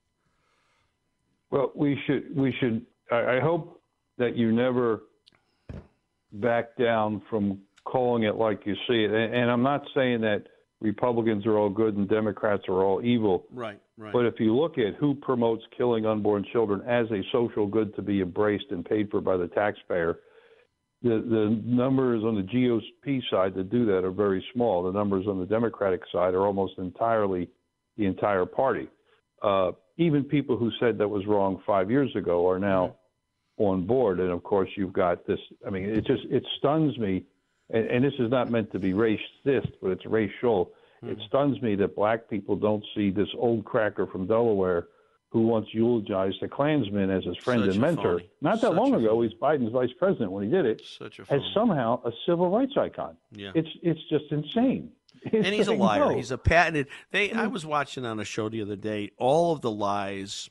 Well, 1.51 1.71
we 1.75 1.99
should 2.07 2.35
we 2.35 2.53
should. 2.59 2.85
I, 3.11 3.37
I 3.37 3.39
hope 3.39 3.81
that 4.17 4.35
you 4.35 4.51
never 4.51 5.03
back 6.33 6.75
down 6.77 7.21
from 7.29 7.59
calling 7.83 8.23
it 8.23 8.35
like 8.35 8.61
you 8.65 8.73
see 8.87 9.03
it. 9.03 9.11
And, 9.11 9.35
and 9.35 9.51
I'm 9.51 9.63
not 9.63 9.83
saying 9.93 10.21
that 10.21 10.45
Republicans 10.79 11.45
are 11.45 11.57
all 11.57 11.69
good 11.69 11.95
and 11.95 12.09
Democrats 12.09 12.63
are 12.67 12.83
all 12.83 13.03
evil. 13.03 13.45
Right, 13.51 13.79
right. 13.97 14.13
But 14.13 14.25
if 14.25 14.35
you 14.39 14.55
look 14.55 14.77
at 14.77 14.95
who 14.95 15.13
promotes 15.13 15.63
killing 15.77 16.05
unborn 16.05 16.45
children 16.51 16.81
as 16.87 17.05
a 17.11 17.21
social 17.31 17.67
good 17.67 17.95
to 17.95 18.01
be 18.01 18.21
embraced 18.21 18.65
and 18.71 18.83
paid 18.83 19.11
for 19.11 19.21
by 19.21 19.37
the 19.37 19.47
taxpayer, 19.47 20.19
the 21.03 21.09
the 21.09 21.61
numbers 21.63 22.23
on 22.23 22.35
the 22.35 22.43
GOP 22.43 23.21
side 23.29 23.55
that 23.55 23.69
do 23.69 23.85
that 23.85 24.03
are 24.03 24.11
very 24.11 24.43
small. 24.53 24.83
The 24.83 24.91
numbers 24.91 25.25
on 25.27 25.39
the 25.39 25.45
Democratic 25.45 26.01
side 26.11 26.33
are 26.33 26.45
almost 26.45 26.73
entirely 26.77 27.49
the 27.97 28.05
entire 28.05 28.45
party. 28.45 28.87
Uh, 29.41 29.71
even 29.97 30.23
people 30.23 30.57
who 30.57 30.71
said 30.79 30.97
that 30.97 31.07
was 31.07 31.25
wrong 31.25 31.61
five 31.65 31.89
years 31.89 32.15
ago 32.15 32.47
are 32.47 32.59
now 32.59 32.95
on 33.57 33.85
board. 33.85 34.19
And 34.19 34.31
of 34.31 34.43
course, 34.43 34.69
you've 34.75 34.93
got 34.93 35.25
this. 35.25 35.39
I 35.65 35.69
mean, 35.69 35.85
it 35.85 36.05
just 36.05 36.23
it 36.29 36.45
stuns 36.59 36.97
me, 36.97 37.25
and, 37.69 37.85
and 37.87 38.03
this 38.03 38.13
is 38.19 38.29
not 38.29 38.51
meant 38.51 38.71
to 38.71 38.79
be 38.79 38.93
racist, 38.93 39.71
but 39.81 39.89
it's 39.89 40.05
racial. 40.05 40.71
It 41.03 41.17
stuns 41.27 41.59
me 41.63 41.75
that 41.77 41.95
black 41.95 42.29
people 42.29 42.55
don't 42.55 42.83
see 42.95 43.09
this 43.09 43.27
old 43.35 43.65
cracker 43.65 44.05
from 44.05 44.27
Delaware 44.27 44.85
who 45.31 45.43
once 45.43 45.67
eulogized 45.71 46.37
the 46.41 46.47
Klansman 46.47 47.09
as 47.09 47.23
his 47.23 47.37
friend 47.37 47.61
Such 47.61 47.71
and 47.71 47.81
mentor. 47.81 48.19
phony. 48.19 48.29
Not 48.41 48.55
that 48.61 48.67
Such 48.67 48.77
long 48.77 48.93
ago, 48.93 49.21
he's 49.21 49.33
Biden's 49.33 49.71
vice 49.71 49.93
president 49.97 50.31
when 50.31 50.43
he 50.43 50.49
did 50.49 50.65
it. 50.65 50.81
Such 50.85 51.19
a 51.19 51.33
as 51.33 51.41
somehow 51.53 52.01
a 52.03 52.11
civil 52.25 52.49
rights 52.49 52.73
icon. 52.77 53.15
Yeah. 53.31 53.51
It's 53.55 53.69
it's 53.81 54.01
just 54.09 54.25
insane. 54.31 54.91
It's 55.23 55.45
and 55.45 55.53
he's 55.53 55.67
a 55.67 55.73
liar. 55.73 55.99
no. 55.99 56.15
He's 56.15 56.31
a 56.31 56.37
patented. 56.37 56.87
They. 57.11 57.31
I 57.31 57.45
mm. 57.45 57.51
was 57.51 57.63
watching 57.63 58.05
on 58.05 58.19
a 58.19 58.25
show 58.25 58.49
the 58.49 58.63
other 58.63 58.75
day 58.75 59.11
all 59.17 59.51
of 59.51 59.61
the 59.61 59.69
lies 59.69 60.49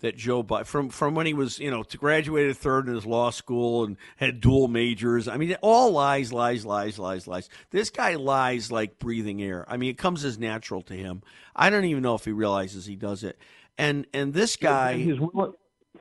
that 0.00 0.16
Joe 0.16 0.42
Biden 0.42 0.66
from 0.66 0.88
from 0.88 1.14
when 1.14 1.26
he 1.26 1.34
was 1.34 1.60
you 1.60 1.70
know 1.70 1.84
to 1.84 1.98
graduated 1.98 2.56
third 2.56 2.88
in 2.88 2.94
his 2.94 3.06
law 3.06 3.30
school 3.30 3.84
and 3.84 3.96
had 4.16 4.40
dual 4.40 4.66
majors. 4.66 5.28
I 5.28 5.36
mean, 5.36 5.56
all 5.62 5.92
lies, 5.92 6.32
lies, 6.32 6.66
lies, 6.66 6.98
lies, 6.98 7.28
lies. 7.28 7.48
This 7.70 7.90
guy 7.90 8.16
lies 8.16 8.72
like 8.72 8.98
breathing 8.98 9.40
air. 9.40 9.64
I 9.68 9.76
mean, 9.76 9.90
it 9.90 9.98
comes 9.98 10.24
as 10.24 10.36
natural 10.36 10.82
to 10.82 10.94
him. 10.94 11.22
I 11.54 11.70
don't 11.70 11.84
even 11.84 12.02
know 12.02 12.16
if 12.16 12.24
he 12.24 12.32
realizes 12.32 12.86
he 12.86 12.96
does 12.96 13.22
it. 13.22 13.38
And 13.78 14.06
and 14.12 14.34
this 14.34 14.56
guy 14.56 15.08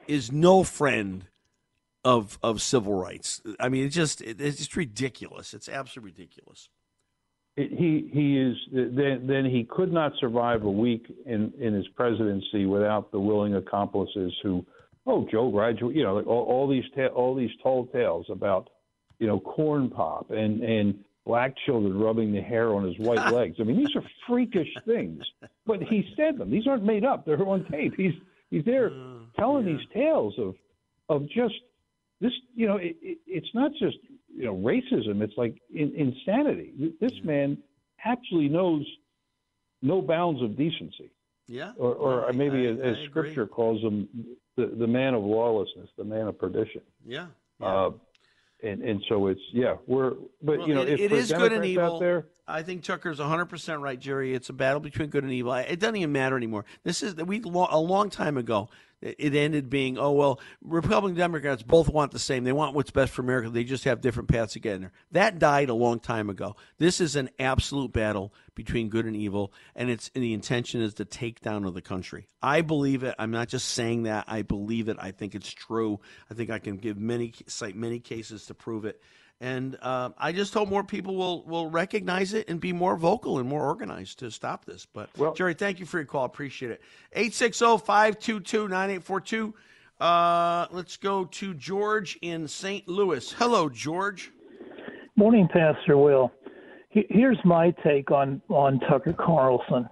is 0.07 0.31
no 0.31 0.63
friend 0.63 1.25
of 2.03 2.39
of 2.41 2.61
civil 2.61 2.95
rights. 2.95 3.41
I 3.59 3.69
mean, 3.69 3.85
it's 3.85 3.95
just 3.95 4.21
it's 4.21 4.57
just 4.57 4.75
ridiculous. 4.75 5.53
It's 5.53 5.69
absolutely 5.69 6.11
ridiculous. 6.11 6.69
he 7.55 8.09
he 8.13 8.37
is 8.37 8.55
then 8.71 9.27
then 9.27 9.45
he 9.45 9.63
could 9.69 9.91
not 9.91 10.13
survive 10.19 10.63
a 10.63 10.71
week 10.71 11.05
in 11.25 11.53
in 11.59 11.73
his 11.73 11.87
presidency 11.89 12.65
without 12.65 13.11
the 13.11 13.19
willing 13.19 13.55
accomplices 13.55 14.33
who 14.41 14.65
oh 15.05 15.27
Joe 15.31 15.49
graduate 15.49 15.95
you 15.95 16.03
know 16.03 16.15
like 16.15 16.27
all, 16.27 16.43
all 16.43 16.67
these 16.67 16.85
ta- 16.95 17.07
all 17.07 17.35
these 17.35 17.51
tall 17.61 17.87
tales 17.87 18.25
about 18.29 18.69
you 19.19 19.27
know 19.27 19.39
corn 19.39 19.89
pop 19.89 20.31
and 20.31 20.61
and 20.61 21.03
black 21.27 21.53
children 21.65 21.99
rubbing 21.99 22.31
the 22.31 22.41
hair 22.41 22.73
on 22.73 22.83
his 22.85 22.97
white 22.99 23.31
legs. 23.39 23.57
I 23.59 23.63
mean 23.63 23.77
these 23.77 23.95
are 23.95 24.03
freakish 24.27 24.69
things. 24.85 25.21
But 25.65 25.83
he 25.83 26.07
said 26.15 26.37
them. 26.37 26.49
These 26.49 26.65
aren't 26.67 26.83
made 26.83 27.03
up. 27.05 27.25
They're 27.25 27.45
on 27.45 27.65
tape. 27.69 27.93
He's 27.97 28.13
he's 28.49 28.63
there 28.65 28.91
telling 29.37 29.65
these 29.65 29.85
tales 29.93 30.33
of 30.39 30.55
of 31.09 31.27
just 31.29 31.55
this 32.21 32.31
you 32.55 32.65
know 32.67 32.77
it, 32.77 32.95
it, 33.01 33.17
it's 33.27 33.53
not 33.53 33.71
just 33.79 33.97
you 34.35 34.45
know 34.45 34.55
racism. 34.55 35.21
It's 35.21 35.37
like 35.37 35.61
in, 35.73 35.93
insanity. 35.95 36.93
This 37.01 37.13
man 37.23 37.57
actually 38.03 38.47
knows 38.49 38.85
no 39.81 40.01
bounds 40.01 40.41
of 40.41 40.57
decency. 40.57 41.11
Yeah. 41.49 41.71
or, 41.77 41.93
or 41.93 42.25
I- 42.27 42.31
maybe 42.31 42.67
I- 42.67 42.71
as, 42.71 42.97
I 42.97 43.05
scripture 43.05 43.45
calls 43.47 43.81
him 43.81 44.07
the, 44.57 44.65
the 44.67 44.87
man 44.87 45.13
of 45.13 45.23
lawlessness 45.23 45.89
the 45.97 46.03
man 46.03 46.27
of 46.27 46.37
perdition. 46.37 46.81
Yeah. 47.05 47.27
uh, 47.61 47.91
and 48.63 48.81
and 48.81 49.03
so 49.07 49.27
it's 49.27 49.41
yeah 49.53 49.75
we're 49.85 50.11
but 50.41 50.59
Well, 50.59 50.67
you 50.67 50.73
know 50.75 50.81
it- 50.81 50.99
if 50.99 51.11
it 51.11 51.11
good 51.35 51.53
and 51.53 51.65
evil. 51.65 51.95
out 51.95 51.99
there 51.99 52.25
I 52.49 52.63
think 52.63 52.83
Tucker's 52.83 53.19
100% 53.19 53.81
right, 53.81 53.99
Jerry. 53.99 54.33
It's 54.33 54.47
a 54.47 54.53
battle 54.53 54.79
between 54.79 55.09
good 55.09 55.25
and 55.25 55.33
evil. 55.33 55.53
It 55.53 55.81
doesn't 55.81 55.97
even 55.97 56.13
matter 56.13 56.37
anymore. 56.37 56.63
This 56.85 57.03
is 57.03 57.13
we 57.15 57.41
a 57.43 57.49
long 57.77 58.09
time 58.09 58.37
ago. 58.37 58.69
It 58.99 59.35
ended 59.35 59.69
being, 59.69 59.99
oh 59.99 60.11
well, 60.13 60.39
Republican 60.63 61.17
Democrats 61.17 61.61
both 61.61 61.87
want 61.87 62.11
the 62.11 62.19
same. 62.19 62.43
They 62.43 62.51
want 62.51 62.73
what's 62.73 62.89
best 62.89 63.13
for 63.13 63.21
America. 63.21 63.49
They 63.49 63.63
just 63.63 63.83
have 63.83 64.01
different 64.01 64.27
paths 64.27 64.53
to 64.53 64.59
get 64.59 64.79
there. 64.81 64.91
That 65.11 65.37
died 65.37 65.69
a 65.69 65.75
long 65.75 65.99
time 65.99 66.31
ago. 66.31 66.55
This 66.79 66.99
is 66.99 67.15
an 67.15 67.29
absolute 67.37 67.93
battle 67.93 68.33
between 68.55 68.89
good 68.89 69.05
and 69.05 69.15
evil, 69.15 69.53
and 69.75 69.91
it's 69.91 70.09
and 70.15 70.23
the 70.23 70.33
intention 70.33 70.81
is 70.81 70.95
the 70.95 71.05
takedown 71.05 71.67
of 71.67 71.75
the 71.75 71.81
country. 71.81 72.27
I 72.41 72.61
believe 72.61 73.03
it. 73.03 73.13
I'm 73.19 73.29
not 73.29 73.49
just 73.49 73.69
saying 73.69 74.03
that. 74.03 74.25
I 74.27 74.41
believe 74.41 74.89
it. 74.89 74.97
I 74.99 75.11
think 75.11 75.35
it's 75.35 75.51
true. 75.51 75.99
I 76.31 76.33
think 76.33 76.49
I 76.49 76.57
can 76.57 76.77
give 76.77 76.97
many 76.97 77.33
cite 77.45 77.75
many 77.75 77.99
cases 77.99 78.47
to 78.47 78.55
prove 78.55 78.85
it. 78.85 78.99
And 79.39 79.77
uh, 79.83 80.09
I 80.17 80.31
just 80.31 80.53
hope 80.53 80.67
more 80.67 80.83
people 80.83 81.15
will, 81.15 81.43
will 81.43 81.69
recognize 81.69 82.33
it 82.33 82.49
and 82.49 82.59
be 82.59 82.73
more 82.73 82.95
vocal 82.95 83.37
and 83.37 83.47
more 83.47 83.63
organized 83.65 84.19
to 84.19 84.31
stop 84.31 84.65
this. 84.65 84.87
But, 84.91 85.09
Well- 85.17 85.33
Jerry, 85.33 85.53
thank 85.53 85.79
you 85.79 85.85
for 85.85 85.97
your 85.97 86.05
call. 86.05 86.25
Appreciate 86.25 86.71
it. 86.71 86.81
860 87.13 87.77
522 87.85 88.67
9842. 88.67 89.53
Uh, 89.99 90.67
Let's 90.71 90.97
go 90.97 91.25
to 91.25 91.53
George 91.53 92.17
in 92.21 92.47
St. 92.47 92.87
Louis. 92.87 93.31
Hello, 93.33 93.69
George. 93.69 94.31
Morning, 95.15 95.47
Pastor 95.47 95.97
Will. 95.97 96.31
Here's 96.89 97.37
my 97.43 97.71
take 97.83 98.09
on, 98.11 98.41
on 98.49 98.79
Tucker 98.81 99.13
Carlson. 99.13 99.87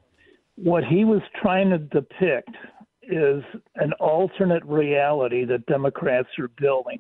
What 0.56 0.84
he 0.86 1.04
was 1.06 1.22
trying 1.42 1.70
to 1.70 1.78
depict 1.78 2.50
is 3.04 3.44
an 3.76 3.94
alternate 4.00 4.64
reality 4.66 5.46
that 5.46 5.66
Democrats 5.68 6.30
are 6.40 6.48
building. 6.60 7.00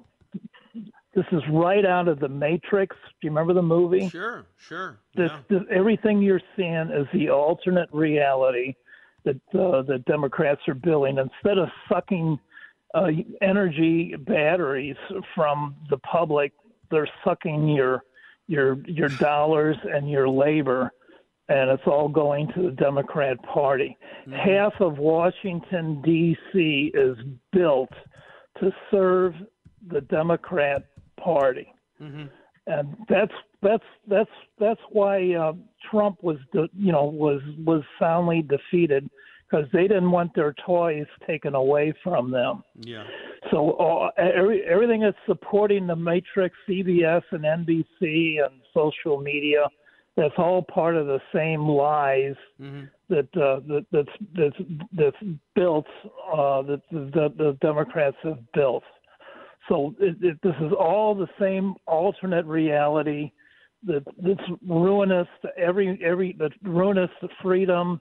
This 1.15 1.25
is 1.31 1.41
right 1.49 1.85
out 1.85 2.09
of 2.09 2.19
the 2.19 2.27
Matrix. 2.27 2.95
Do 2.95 3.27
you 3.27 3.29
remember 3.29 3.53
the 3.53 3.61
movie? 3.61 4.09
Sure, 4.09 4.45
sure. 4.57 4.97
This, 5.15 5.31
Yeah. 5.31 5.39
this, 5.49 5.61
everything 5.71 6.21
you're 6.21 6.41
seeing 6.57 6.89
is 6.91 7.07
the 7.13 7.29
alternate 7.29 7.89
reality 7.93 8.75
that 9.23 9.37
uh, 9.53 9.81
the 9.83 10.03
Democrats 10.05 10.61
are 10.67 10.73
building. 10.73 11.17
Instead 11.17 11.57
of 11.57 11.69
sucking 11.89 12.37
uh, 12.93 13.07
energy 13.41 14.13
batteries 14.19 14.97
from 15.33 15.75
the 15.89 15.97
public, 15.99 16.51
they're 16.91 17.09
sucking 17.23 17.69
your 17.69 18.03
your 18.47 18.77
your 18.85 19.09
dollars 19.09 19.75
and 19.91 20.09
your 20.09 20.29
labor, 20.29 20.91
and 21.49 21.69
it's 21.71 21.87
all 21.87 22.07
going 22.07 22.47
to 22.53 22.61
the 22.63 22.71
Democrat 22.71 23.41
Party. 23.43 23.97
Half 24.31 24.73
of 24.81 24.97
Washington 24.99 26.01
D.C. 26.03 26.91
is 26.93 27.17
built 27.51 27.89
to 28.59 28.71
serve 28.91 29.33
the 29.87 30.01
Democrat 30.01 30.85
Party 31.25 31.67
and 32.67 32.95
that's 33.09 33.33
that's 33.61 33.83
that's 34.07 34.29
that's 34.59 34.79
why 34.91 35.33
uh, 35.33 35.53
Trump 35.89 36.21
was 36.23 36.37
de- 36.53 36.69
you 36.77 36.91
know 36.91 37.05
was 37.05 37.41
was 37.65 37.83
soundly 37.99 38.41
defeated 38.41 39.09
because 39.49 39.65
they 39.71 39.83
didn't 39.83 40.09
want 40.09 40.33
their 40.33 40.55
toys 40.65 41.05
taken 41.27 41.53
away 41.53 41.93
from 42.03 42.31
them. 42.31 42.63
Yeah. 42.79 43.03
So 43.51 43.73
uh, 43.73 44.09
every, 44.17 44.63
everything 44.63 45.01
that's 45.01 45.17
supporting 45.27 45.85
the 45.85 45.95
Matrix, 45.95 46.55
CBS 46.67 47.21
and 47.31 47.43
NBC 47.43 48.43
and 48.43 48.59
social 48.73 49.21
media, 49.21 49.67
that's 50.17 50.33
all 50.39 50.63
part 50.63 50.95
of 50.95 51.05
the 51.05 51.19
same 51.31 51.67
lies 51.67 52.35
that, 53.09 53.27
uh, 53.35 53.59
that 53.67 53.85
that's 53.91 54.09
that's 54.35 54.69
that's 54.93 55.37
built 55.55 55.85
uh, 56.33 56.63
that 56.63 56.81
the, 56.91 57.31
the 57.37 57.57
Democrats 57.61 58.17
have 58.23 58.39
built. 58.53 58.83
So 59.69 59.95
it, 59.99 60.15
it, 60.21 60.37
this 60.43 60.55
is 60.61 60.71
all 60.77 61.15
the 61.15 61.27
same 61.39 61.75
alternate 61.87 62.45
reality 62.45 63.31
that 63.85 64.03
that's 64.17 64.49
ruinous 64.67 65.27
to 65.41 65.49
every 65.57 65.99
every 66.03 66.35
that 66.39 66.51
ruinous 66.63 67.09
to 67.21 67.27
freedom 67.41 67.99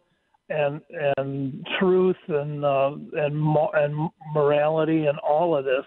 and 0.49 0.81
and 1.17 1.67
truth 1.79 2.17
and 2.29 2.65
uh, 2.65 2.93
and 3.15 3.37
mo- 3.37 3.71
and 3.75 4.11
morality 4.35 5.07
and 5.07 5.19
all 5.19 5.57
of 5.57 5.65
this. 5.65 5.85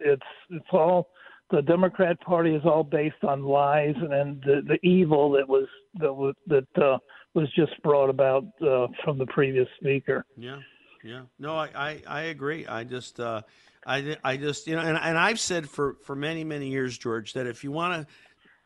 It's 0.00 0.22
it's 0.50 0.66
all 0.72 1.08
the 1.50 1.62
Democrat 1.62 2.20
Party 2.20 2.54
is 2.54 2.62
all 2.64 2.84
based 2.84 3.22
on 3.22 3.42
lies 3.44 3.94
and, 3.96 4.12
and 4.12 4.42
the 4.42 4.62
the 4.66 4.88
evil 4.88 5.32
that 5.32 5.48
was 5.48 5.66
that 6.00 6.12
was 6.12 6.34
that 6.46 6.66
uh, 6.76 6.98
was 7.34 7.48
just 7.54 7.80
brought 7.82 8.10
about 8.10 8.44
uh, 8.62 8.86
from 9.04 9.18
the 9.18 9.26
previous 9.26 9.68
speaker. 9.80 10.24
Yeah, 10.36 10.58
yeah. 11.04 11.22
No, 11.38 11.56
I, 11.56 11.68
I, 11.74 12.02
I 12.08 12.20
agree. 12.22 12.66
I 12.66 12.84
just, 12.84 13.20
uh, 13.20 13.42
I, 13.86 14.16
I 14.24 14.36
just, 14.38 14.66
you 14.66 14.74
know, 14.74 14.82
and, 14.82 14.96
and 14.96 15.18
I've 15.18 15.38
said 15.38 15.68
for, 15.68 15.96
for 16.02 16.16
many, 16.16 16.44
many 16.44 16.70
years, 16.70 16.96
George, 16.96 17.34
that 17.34 17.46
if 17.46 17.62
you 17.62 17.70
want 17.70 18.08
to 18.08 18.14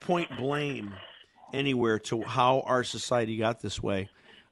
point 0.07 0.35
blame 0.37 0.95
anywhere 1.53 1.99
to 1.99 2.23
how 2.23 2.61
our 2.61 2.85
society 2.85 3.37
got 3.37 3.61
this 3.61 3.83
way, 3.83 4.09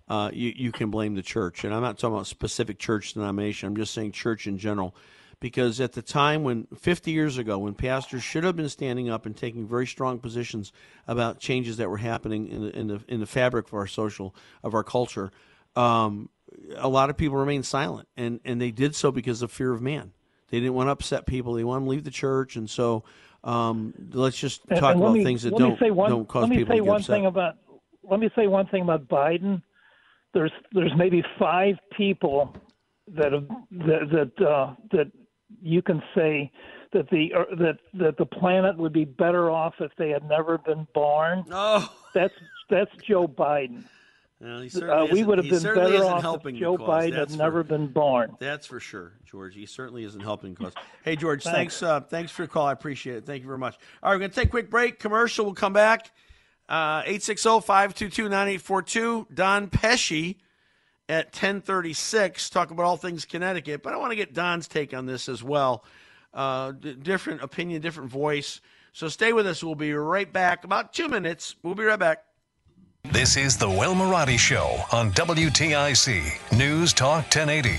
uh, 0.08 0.30
you, 0.32 0.52
you 0.56 0.72
can 0.72 0.90
blame 0.90 1.14
the 1.14 1.22
church. 1.22 1.64
And 1.64 1.72
I'm 1.72 1.82
not 1.82 1.98
talking 1.98 2.14
about 2.14 2.26
specific 2.26 2.78
church 2.78 3.14
denomination. 3.14 3.68
I'm 3.68 3.76
just 3.76 3.94
saying 3.94 4.12
church 4.12 4.46
in 4.46 4.58
general. 4.58 4.94
Because 5.38 5.80
at 5.80 5.92
the 5.92 6.00
time 6.00 6.44
when 6.44 6.66
50 6.78 7.10
years 7.10 7.36
ago, 7.36 7.58
when 7.58 7.74
pastors 7.74 8.22
should 8.22 8.42
have 8.42 8.56
been 8.56 8.70
standing 8.70 9.10
up 9.10 9.26
and 9.26 9.36
taking 9.36 9.68
very 9.68 9.86
strong 9.86 10.18
positions 10.18 10.72
about 11.06 11.40
changes 11.40 11.76
that 11.76 11.90
were 11.90 11.98
happening 11.98 12.48
in 12.48 12.62
the 12.62 12.76
in 12.76 12.86
the, 12.86 13.00
in 13.06 13.20
the 13.20 13.26
fabric 13.26 13.66
of 13.66 13.74
our 13.74 13.86
social 13.86 14.34
of 14.62 14.72
our 14.72 14.82
culture, 14.82 15.30
um, 15.76 16.30
a 16.76 16.88
lot 16.88 17.10
of 17.10 17.16
people 17.16 17.36
remained 17.36 17.66
silent, 17.66 18.08
and 18.16 18.40
and 18.44 18.60
they 18.60 18.70
did 18.70 18.94
so 18.94 19.10
because 19.10 19.42
of 19.42 19.50
fear 19.50 19.72
of 19.72 19.80
man. 19.82 20.12
They 20.48 20.60
didn't 20.60 20.74
want 20.74 20.86
to 20.88 20.92
upset 20.92 21.26
people. 21.26 21.54
They 21.54 21.64
want 21.64 21.84
to 21.84 21.88
leave 21.90 22.04
the 22.04 22.10
church, 22.10 22.56
and 22.56 22.68
so 22.70 23.04
um, 23.44 23.94
let's 24.12 24.36
just 24.36 24.62
talk 24.68 24.70
and 24.70 25.00
let 25.00 25.06
about 25.06 25.12
me- 25.12 25.24
things 25.24 25.42
that 25.42 25.52
let 25.52 25.62
me 25.62 25.68
don't 25.68 25.78
say 25.78 25.90
one, 25.90 26.10
don't 26.10 26.28
cause 26.28 26.42
let 26.42 26.50
me 26.50 26.58
people 26.58 26.74
say 26.74 26.78
to 26.78 26.84
get 26.84 26.88
one 26.88 27.00
upset. 27.00 27.16
thing 27.16 27.26
about 27.26 27.54
let 28.08 28.20
me 28.20 28.30
say 28.36 28.46
one 28.46 28.66
thing 28.68 28.82
about 28.82 29.08
Biden. 29.08 29.62
There's 30.34 30.52
there's 30.72 30.92
maybe 30.96 31.24
five 31.38 31.76
people 31.96 32.54
that 33.08 33.32
have 33.32 33.48
that 33.70 34.32
that 34.36 34.46
uh, 34.46 34.74
that 34.92 35.10
you 35.62 35.82
can 35.82 36.02
say 36.14 36.50
that 36.92 37.08
the 37.10 37.32
uh, 37.34 37.54
that 37.56 37.78
that 37.94 38.16
the 38.18 38.26
planet 38.26 38.76
would 38.76 38.92
be 38.92 39.04
better 39.04 39.50
off 39.50 39.74
if 39.80 39.92
they 39.96 40.10
had 40.10 40.28
never 40.28 40.58
been 40.58 40.86
born. 40.94 41.44
Oh, 41.50 41.92
that's 42.14 42.34
that's 42.70 42.90
Joe 43.08 43.26
Biden. 43.26 43.84
Uh, 44.44 45.06
we 45.10 45.24
would 45.24 45.38
have 45.38 45.48
been 45.48 45.62
better 45.62 46.04
off 46.04 46.20
helping 46.20 46.56
if 46.56 46.60
Joe 46.60 46.76
Biden 46.76 47.12
that's 47.12 47.30
had 47.30 47.30
for- 47.30 47.36
never 47.38 47.64
been 47.64 47.86
born. 47.86 48.36
That's 48.38 48.66
for 48.66 48.78
sure, 48.78 49.14
George. 49.24 49.54
He 49.54 49.64
certainly 49.64 50.04
isn't 50.04 50.20
helping 50.20 50.54
cause. 50.54 50.74
Hey, 51.04 51.16
George, 51.16 51.42
Thanks. 51.42 51.78
thanks. 51.78 51.82
Uh, 51.82 52.00
thanks 52.00 52.30
for 52.32 52.42
your 52.42 52.48
call. 52.48 52.66
I 52.66 52.72
appreciate 52.72 53.16
it. 53.16 53.24
Thank 53.26 53.40
you 53.42 53.46
very 53.46 53.58
much. 53.58 53.76
All 54.02 54.10
right, 54.10 54.16
we're 54.16 54.20
going 54.20 54.30
to 54.32 54.36
take 54.36 54.48
a 54.48 54.50
quick 54.50 54.68
break. 54.70 54.98
Commercial. 54.98 55.46
We'll 55.46 55.54
come 55.54 55.72
back. 55.72 56.10
Uh, 56.68 57.02
860-522-9842. 57.04 59.34
Don 59.34 59.68
Pesci 59.68 60.36
at 61.08 61.26
1036. 61.26 62.50
Talk 62.50 62.70
about 62.70 62.84
all 62.84 62.96
things 62.96 63.24
Connecticut. 63.24 63.82
But 63.82 63.92
I 63.92 63.96
want 63.96 64.12
to 64.12 64.16
get 64.16 64.34
Don's 64.34 64.68
take 64.68 64.94
on 64.94 65.06
this 65.06 65.28
as 65.28 65.42
well. 65.42 65.84
Uh, 66.34 66.72
d- 66.72 66.94
different 66.94 67.42
opinion, 67.42 67.80
different 67.80 68.10
voice. 68.10 68.60
So 68.92 69.08
stay 69.08 69.32
with 69.32 69.46
us. 69.46 69.62
We'll 69.62 69.74
be 69.74 69.92
right 69.94 70.30
back. 70.30 70.64
About 70.64 70.92
two 70.92 71.08
minutes. 71.08 71.56
We'll 71.62 71.74
be 71.74 71.84
right 71.84 71.98
back. 71.98 72.24
This 73.12 73.36
is 73.36 73.56
the 73.56 73.68
Will 73.68 73.94
Marotti 73.94 74.38
Show 74.38 74.78
on 74.92 75.12
WTIC 75.12 76.56
News 76.56 76.92
Talk 76.92 77.24
1080. 77.24 77.70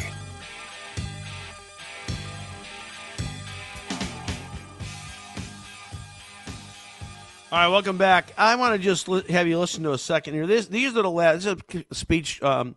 All 7.49 7.59
right, 7.59 7.67
welcome 7.67 7.97
back. 7.97 8.33
I 8.37 8.55
want 8.55 8.73
to 8.73 8.79
just 8.79 9.07
li- 9.07 9.23
have 9.29 9.47
you 9.47 9.57
listen 9.59 9.83
to 9.83 9.93
a 9.93 9.97
second 9.97 10.33
here. 10.33 10.47
This, 10.47 10.67
these 10.67 10.95
are 10.97 11.01
the 11.01 11.09
last. 11.09 11.43
This 11.43 11.57
is 11.73 11.83
a 11.91 11.95
speech 11.95 12.41
um, 12.43 12.75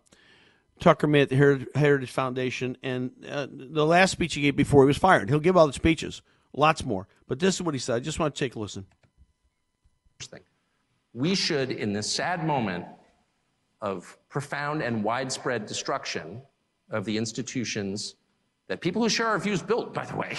Tucker 0.79 1.07
made 1.07 1.23
at 1.23 1.29
the 1.29 1.35
Heritage, 1.35 1.67
Heritage 1.75 2.11
Foundation, 2.11 2.77
and 2.81 3.11
uh, 3.29 3.47
the 3.51 3.85
last 3.85 4.11
speech 4.11 4.35
he 4.35 4.41
gave 4.41 4.55
before 4.55 4.83
he 4.83 4.87
was 4.87 4.97
fired. 4.97 5.29
He'll 5.29 5.39
give 5.39 5.57
all 5.57 5.67
the 5.67 5.73
speeches, 5.73 6.21
lots 6.53 6.85
more, 6.85 7.07
but 7.27 7.39
this 7.39 7.55
is 7.55 7.61
what 7.61 7.73
he 7.75 7.79
said. 7.79 7.95
I 7.95 7.99
just 7.99 8.19
want 8.19 8.33
to 8.33 8.39
take 8.39 8.55
a 8.55 8.59
listen. 8.59 8.85
thing. 10.21 10.41
We 11.13 11.35
should, 11.35 11.71
in 11.71 11.93
this 11.93 12.09
sad 12.09 12.45
moment 12.45 12.85
of 13.81 14.17
profound 14.29 14.81
and 14.81 15.03
widespread 15.03 15.65
destruction 15.65 16.41
of 16.89 17.05
the 17.05 17.17
institutions 17.17 18.15
that 18.67 18.79
people 18.79 19.01
who 19.01 19.09
share 19.09 19.27
our 19.27 19.39
views 19.39 19.61
built, 19.61 19.93
by 19.93 20.05
the 20.05 20.15
way, 20.15 20.37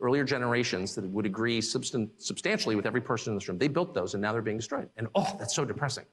earlier 0.00 0.24
generations 0.24 0.94
that 0.94 1.04
would 1.04 1.26
agree 1.26 1.60
substan- 1.60 2.10
substantially 2.18 2.76
with 2.76 2.86
every 2.86 3.00
person 3.00 3.32
in 3.32 3.36
this 3.36 3.48
room, 3.48 3.58
they 3.58 3.68
built 3.68 3.94
those 3.94 4.14
and 4.14 4.22
now 4.22 4.32
they're 4.32 4.42
being 4.42 4.56
destroyed. 4.56 4.88
And 4.96 5.08
oh, 5.14 5.36
that's 5.38 5.54
so 5.54 5.64
depressing. 5.64 6.04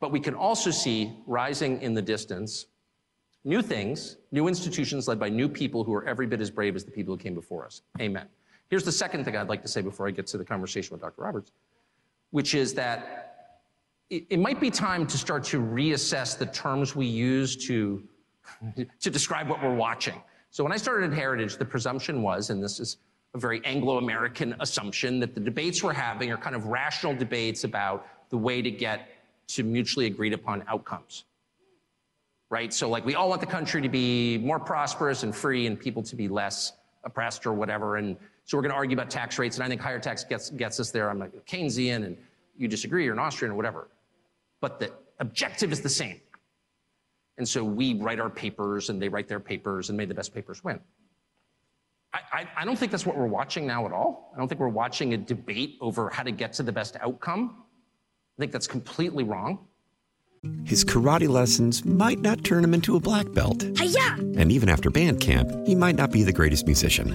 But 0.00 0.12
we 0.12 0.20
can 0.20 0.34
also 0.34 0.70
see 0.70 1.12
rising 1.26 1.82
in 1.82 1.94
the 1.94 2.02
distance 2.02 2.66
new 3.44 3.62
things, 3.62 4.18
new 4.30 4.46
institutions 4.46 5.08
led 5.08 5.18
by 5.18 5.28
new 5.28 5.48
people 5.48 5.82
who 5.82 5.94
are 5.94 6.06
every 6.06 6.26
bit 6.26 6.40
as 6.40 6.50
brave 6.50 6.76
as 6.76 6.84
the 6.84 6.90
people 6.90 7.14
who 7.14 7.18
came 7.18 7.34
before 7.34 7.64
us. 7.64 7.82
Amen. 8.00 8.26
Here's 8.68 8.84
the 8.84 8.92
second 8.92 9.24
thing 9.24 9.36
I'd 9.36 9.48
like 9.48 9.62
to 9.62 9.68
say 9.68 9.80
before 9.80 10.06
I 10.06 10.10
get 10.10 10.26
to 10.28 10.38
the 10.38 10.44
conversation 10.44 10.92
with 10.92 11.00
Dr. 11.00 11.22
Roberts 11.22 11.52
which 12.30 12.54
is 12.54 12.74
that 12.74 13.18
it, 14.10 14.26
it 14.30 14.38
might 14.38 14.60
be 14.60 14.70
time 14.70 15.06
to 15.06 15.18
start 15.18 15.44
to 15.44 15.60
reassess 15.60 16.36
the 16.36 16.46
terms 16.46 16.96
we 16.96 17.06
use 17.06 17.56
to, 17.66 18.02
to 19.00 19.10
describe 19.10 19.48
what 19.48 19.62
we're 19.62 19.74
watching. 19.74 20.20
So 20.50 20.64
when 20.64 20.72
I 20.72 20.76
started 20.76 21.12
at 21.12 21.16
Heritage, 21.16 21.56
the 21.56 21.64
presumption 21.64 22.22
was, 22.22 22.50
and 22.50 22.62
this 22.62 22.80
is 22.80 22.96
a 23.34 23.38
very 23.38 23.64
Anglo-American 23.64 24.56
assumption, 24.60 25.20
that 25.20 25.34
the 25.34 25.40
debates 25.40 25.82
we're 25.82 25.92
having 25.92 26.32
are 26.32 26.38
kind 26.38 26.56
of 26.56 26.66
rational 26.66 27.14
debates 27.14 27.64
about 27.64 28.06
the 28.30 28.38
way 28.38 28.62
to 28.62 28.70
get 28.70 29.08
to 29.48 29.62
mutually 29.62 30.06
agreed 30.06 30.32
upon 30.32 30.64
outcomes. 30.68 31.24
Right? 32.50 32.72
So 32.72 32.88
like 32.88 33.04
we 33.04 33.14
all 33.14 33.28
want 33.28 33.42
the 33.42 33.46
country 33.46 33.82
to 33.82 33.88
be 33.90 34.38
more 34.38 34.58
prosperous 34.58 35.22
and 35.22 35.36
free 35.36 35.66
and 35.66 35.78
people 35.78 36.02
to 36.04 36.16
be 36.16 36.28
less 36.28 36.72
oppressed 37.04 37.46
or 37.46 37.52
whatever. 37.52 37.96
And 37.96 38.16
so 38.48 38.56
we're 38.56 38.62
going 38.62 38.70
to 38.70 38.76
argue 38.76 38.96
about 38.96 39.10
tax 39.10 39.38
rates, 39.38 39.58
and 39.58 39.64
I 39.64 39.68
think 39.68 39.78
higher 39.78 39.98
tax 39.98 40.24
gets, 40.24 40.48
gets 40.48 40.80
us 40.80 40.90
there. 40.90 41.10
I'm 41.10 41.20
a 41.20 41.28
Keynesian, 41.28 42.06
and 42.06 42.16
you 42.56 42.66
disagree, 42.66 43.04
you're 43.04 43.12
an 43.12 43.18
Austrian, 43.18 43.52
or 43.52 43.56
whatever. 43.56 43.88
But 44.62 44.80
the 44.80 44.90
objective 45.20 45.70
is 45.70 45.82
the 45.82 45.88
same. 45.90 46.18
And 47.36 47.46
so 47.46 47.62
we 47.62 47.92
write 47.92 48.18
our 48.18 48.30
papers, 48.30 48.88
and 48.88 49.02
they 49.02 49.10
write 49.10 49.28
their 49.28 49.38
papers, 49.38 49.90
and 49.90 49.98
may 49.98 50.06
the 50.06 50.14
best 50.14 50.32
papers 50.32 50.64
win. 50.64 50.80
I, 52.14 52.20
I, 52.32 52.48
I 52.56 52.64
don't 52.64 52.78
think 52.78 52.90
that's 52.90 53.04
what 53.04 53.18
we're 53.18 53.26
watching 53.26 53.66
now 53.66 53.84
at 53.84 53.92
all. 53.92 54.32
I 54.34 54.38
don't 54.38 54.48
think 54.48 54.62
we're 54.62 54.68
watching 54.68 55.12
a 55.12 55.18
debate 55.18 55.76
over 55.82 56.08
how 56.08 56.22
to 56.22 56.32
get 56.32 56.54
to 56.54 56.62
the 56.62 56.72
best 56.72 56.96
outcome. 57.02 57.54
I 58.38 58.40
think 58.40 58.50
that's 58.50 58.66
completely 58.66 59.24
wrong. 59.24 59.58
His 60.64 60.86
karate 60.86 61.28
lessons 61.28 61.84
might 61.84 62.20
not 62.20 62.44
turn 62.44 62.64
him 62.64 62.72
into 62.72 62.96
a 62.96 63.00
black 63.00 63.30
belt. 63.34 63.62
And 63.62 64.50
even 64.50 64.70
after 64.70 64.88
band 64.88 65.20
camp, 65.20 65.52
he 65.66 65.74
might 65.74 65.96
not 65.96 66.12
be 66.12 66.22
the 66.22 66.32
greatest 66.32 66.64
musician. 66.64 67.14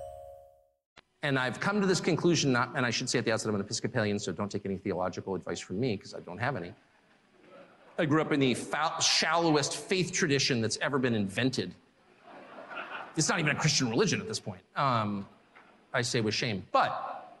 And 1.23 1.37
I've 1.37 1.59
come 1.59 1.79
to 1.81 1.87
this 1.87 2.01
conclusion, 2.01 2.51
not, 2.51 2.71
and 2.75 2.85
I 2.85 2.89
should 2.89 3.09
say 3.09 3.19
at 3.19 3.25
the 3.25 3.31
outset, 3.31 3.49
I'm 3.49 3.55
an 3.55 3.61
Episcopalian, 3.61 4.17
so 4.17 4.31
don't 4.31 4.51
take 4.51 4.65
any 4.65 4.77
theological 4.77 5.35
advice 5.35 5.59
from 5.59 5.79
me 5.79 5.95
because 5.95 6.15
I 6.15 6.19
don't 6.21 6.39
have 6.39 6.55
any. 6.55 6.73
I 7.99 8.05
grew 8.05 8.21
up 8.21 8.31
in 8.31 8.39
the 8.39 8.55
foul, 8.55 8.99
shallowest 8.99 9.77
faith 9.77 10.11
tradition 10.11 10.61
that's 10.61 10.79
ever 10.81 10.97
been 10.97 11.13
invented. 11.13 11.75
It's 13.15 13.29
not 13.29 13.39
even 13.39 13.55
a 13.55 13.59
Christian 13.59 13.89
religion 13.89 14.19
at 14.19 14.27
this 14.27 14.39
point. 14.39 14.61
Um, 14.75 15.27
I 15.93 16.01
say 16.01 16.21
with 16.21 16.33
shame. 16.33 16.65
But 16.71 17.37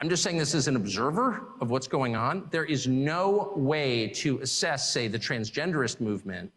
I'm 0.00 0.08
just 0.08 0.22
saying 0.22 0.38
this 0.38 0.54
as 0.54 0.68
an 0.68 0.76
observer 0.76 1.42
of 1.60 1.70
what's 1.70 1.88
going 1.88 2.16
on. 2.16 2.48
There 2.50 2.64
is 2.64 2.86
no 2.86 3.52
way 3.54 4.08
to 4.08 4.38
assess, 4.38 4.90
say, 4.90 5.08
the 5.08 5.18
transgenderist 5.18 6.00
movement 6.00 6.50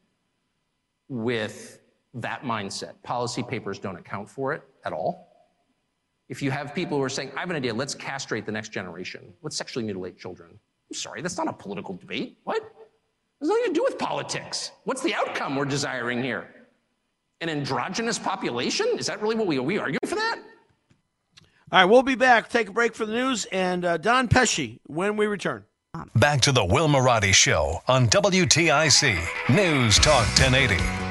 with 1.09 1.79
that 2.13 2.43
mindset. 2.43 2.93
Policy 3.03 3.43
papers 3.43 3.79
don't 3.79 3.97
account 3.97 4.29
for 4.29 4.53
it 4.53 4.63
at 4.85 4.93
all. 4.93 5.34
If 6.27 6.41
you 6.41 6.49
have 6.51 6.73
people 6.73 6.97
who 6.97 7.03
are 7.03 7.09
saying, 7.09 7.31
I 7.35 7.41
have 7.41 7.49
an 7.49 7.55
idea, 7.55 7.73
let's 7.73 7.93
castrate 7.93 8.45
the 8.45 8.51
next 8.51 8.69
generation, 8.69 9.33
let's 9.43 9.55
sexually 9.55 9.85
mutilate 9.85 10.17
children. 10.17 10.49
I'm 10.51 10.95
sorry, 10.95 11.21
that's 11.21 11.37
not 11.37 11.47
a 11.47 11.53
political 11.53 11.95
debate. 11.95 12.37
What? 12.43 12.61
There's 13.39 13.49
nothing 13.49 13.65
to 13.65 13.73
do 13.73 13.83
with 13.83 13.97
politics. 13.97 14.71
What's 14.85 15.01
the 15.03 15.13
outcome 15.13 15.55
we're 15.55 15.65
desiring 15.65 16.23
here? 16.23 16.47
An 17.41 17.49
androgynous 17.49 18.17
population? 18.17 18.87
Is 18.97 19.07
that 19.07 19.21
really 19.21 19.35
what 19.35 19.45
we 19.45 19.57
are 19.59 19.63
we 19.63 19.77
arguing 19.77 19.99
for 20.05 20.15
that? 20.15 20.39
All 21.71 21.79
right, 21.79 21.85
we'll 21.85 22.03
be 22.03 22.15
back. 22.15 22.49
Take 22.49 22.69
a 22.69 22.71
break 22.71 22.95
for 22.95 23.05
the 23.05 23.13
news 23.13 23.45
and 23.51 23.83
uh, 23.83 23.97
Don 23.97 24.27
Pesci 24.27 24.79
when 24.85 25.17
we 25.17 25.27
return. 25.27 25.65
Back 26.15 26.41
to 26.41 26.51
the 26.51 26.63
Will 26.63 26.87
Marotti 26.87 27.33
Show 27.33 27.81
on 27.87 28.07
WTIC 28.07 29.17
News 29.49 29.97
Talk 29.99 30.27
1080. 30.39 31.04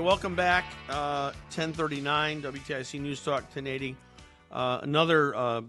Hey, 0.00 0.06
welcome 0.06 0.34
back. 0.34 0.64
Uh, 0.88 1.32
1039 1.52 2.40
WTIC 2.40 2.98
News 3.02 3.22
Talk 3.22 3.42
1080. 3.42 3.94
Uh, 4.50 4.78
another 4.80 5.36
uh, 5.36 5.60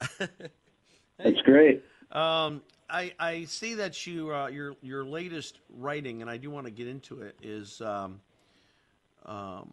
That's 1.20 1.42
great. 1.44 1.84
Um, 2.12 2.64
I, 2.92 3.14
I 3.20 3.46
see 3.46 3.76
that 3.76 4.06
you 4.06 4.34
uh, 4.34 4.48
your 4.48 4.76
your 4.82 5.06
latest 5.06 5.60
writing, 5.70 6.22
and 6.22 6.30
I 6.30 6.38
do 6.38 6.50
want 6.50 6.66
to 6.66 6.72
get 6.72 6.88
into 6.88 7.22
it, 7.22 7.36
is 7.42 7.82
um, 7.82 8.20
um, 9.26 9.72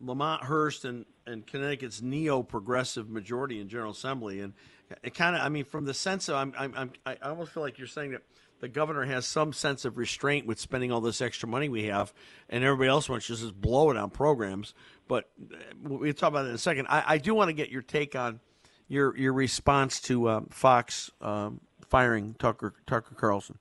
Lamont 0.00 0.42
Hurst 0.42 0.84
and, 0.84 1.04
and 1.26 1.46
Connecticut's 1.46 2.00
neo-progressive 2.02 3.10
majority 3.10 3.60
in 3.60 3.68
General 3.68 3.92
Assembly, 3.92 4.40
and 4.40 4.54
it 5.02 5.14
kind 5.14 5.36
of 5.36 5.42
I 5.42 5.48
mean 5.48 5.64
from 5.64 5.84
the 5.84 5.94
sense 5.94 6.28
of 6.28 6.36
I'm, 6.36 6.54
I'm, 6.58 6.74
I'm 6.76 6.92
I 7.04 7.16
almost 7.22 7.52
feel 7.52 7.62
like 7.62 7.78
you're 7.78 7.86
saying 7.86 8.12
that 8.12 8.22
the 8.60 8.68
governor 8.68 9.04
has 9.04 9.26
some 9.26 9.52
sense 9.52 9.84
of 9.84 9.98
restraint 9.98 10.46
with 10.46 10.58
spending 10.58 10.90
all 10.90 11.02
this 11.02 11.20
extra 11.20 11.48
money 11.48 11.68
we 11.68 11.84
have, 11.84 12.12
and 12.48 12.64
everybody 12.64 12.88
else 12.88 13.08
wants 13.08 13.26
to 13.26 13.36
just 13.36 13.60
blow 13.60 13.90
it 13.90 13.96
on 13.96 14.10
programs. 14.10 14.74
But 15.06 15.28
uh, 15.52 15.56
we'll 15.82 16.12
talk 16.14 16.30
about 16.30 16.46
it 16.46 16.48
in 16.48 16.54
a 16.54 16.58
second. 16.58 16.86
I, 16.88 17.04
I 17.06 17.18
do 17.18 17.34
want 17.34 17.48
to 17.48 17.52
get 17.52 17.68
your 17.68 17.82
take 17.82 18.16
on 18.16 18.40
your 18.88 19.16
your 19.16 19.32
response 19.32 20.00
to 20.02 20.30
um, 20.30 20.46
Fox 20.46 21.10
um, 21.20 21.60
firing 21.88 22.34
Tucker 22.38 22.74
Tucker 22.86 23.14
Carlson. 23.14 23.58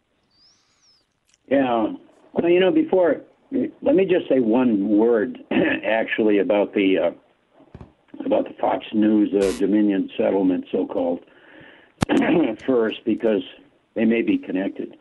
Yeah. 1.47 1.93
Well, 2.33 2.49
you 2.49 2.59
know, 2.59 2.71
before, 2.71 3.21
let 3.51 3.95
me 3.95 4.05
just 4.05 4.27
say 4.27 4.39
one 4.39 4.89
word, 4.89 5.39
actually, 5.51 6.39
about 6.39 6.73
the 6.73 6.97
uh, 6.97 7.11
about 8.25 8.47
the 8.47 8.53
Fox 8.59 8.85
News 8.93 9.33
uh, 9.33 9.57
Dominion 9.59 10.09
settlement, 10.17 10.65
so-called, 10.71 11.19
first, 12.65 13.03
because 13.05 13.41
they 13.93 14.05
may 14.05 14.21
be 14.21 14.38
connected. 14.38 14.97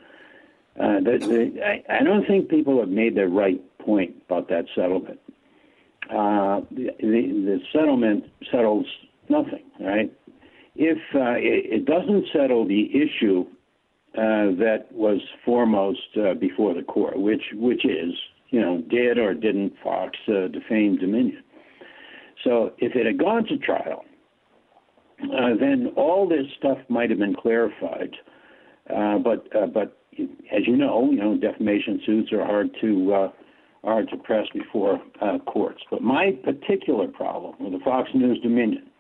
Uh, 0.79 1.01
the, 1.01 1.19
the, 1.19 1.65
I, 1.65 2.01
I 2.01 2.03
don't 2.03 2.27
think 2.27 2.49
people 2.49 2.81
have 2.81 2.89
made 2.89 3.15
the 3.15 3.29
right 3.29 3.61
point 3.79 4.17
about 4.27 4.49
that 4.49 4.67
settlement. 4.75 5.21
Uh, 6.11 6.61
the, 6.71 6.91
the, 7.01 7.23
the 7.45 7.61
settlement 7.73 8.25
settles 8.51 8.87
nothing, 9.29 9.63
right? 9.81 10.13
If 10.77 10.99
uh, 11.15 11.37
it, 11.39 11.83
it 11.83 11.85
doesn't 11.87 12.27
settle 12.33 12.67
the 12.67 12.91
issue 12.91 13.47
uh, 14.17 14.55
that 14.59 14.87
was 14.93 15.21
foremost 15.45 16.01
uh, 16.17 16.35
before 16.35 16.75
the 16.75 16.83
court, 16.83 17.19
which 17.19 17.43
which 17.55 17.85
is, 17.85 18.13
you 18.51 18.61
know, 18.61 18.81
did 18.89 19.19
or 19.19 19.35
didn't 19.35 19.75
Fox 19.83 20.17
uh, 20.29 20.49
defame 20.49 20.97
Dominion? 20.99 21.43
So 22.43 22.73
if 22.79 22.95
it 22.97 23.07
had 23.07 23.19
gone 23.19 23.45
to 23.47 23.57
trial, 23.59 24.05
uh, 25.23 25.55
then 25.59 25.93
all 25.97 26.29
this 26.29 26.47
stuff 26.59 26.79
might 26.89 27.11
have 27.11 27.19
been 27.19 27.35
clarified. 27.35 28.17
Uh, 28.95 29.19
but 29.19 29.49
but 29.73 29.99
as 30.53 30.67
you 30.67 30.77
know, 30.77 31.09
you 31.11 31.19
know, 31.19 31.37
defamation 31.37 32.01
suits 32.05 32.33
are 32.33 32.45
hard 32.45 32.71
to 32.81 33.31
hard 33.85 34.09
to 34.11 34.17
press 34.17 34.47
before 34.53 35.01
courts. 35.47 35.83
But 35.91 36.03
my 36.03 36.33
particular 36.43 37.07
problem 37.07 37.55
with 37.61 37.73
the 37.73 37.85
Fox 37.85 38.11
News 38.15 38.41
Dominion 38.43 38.91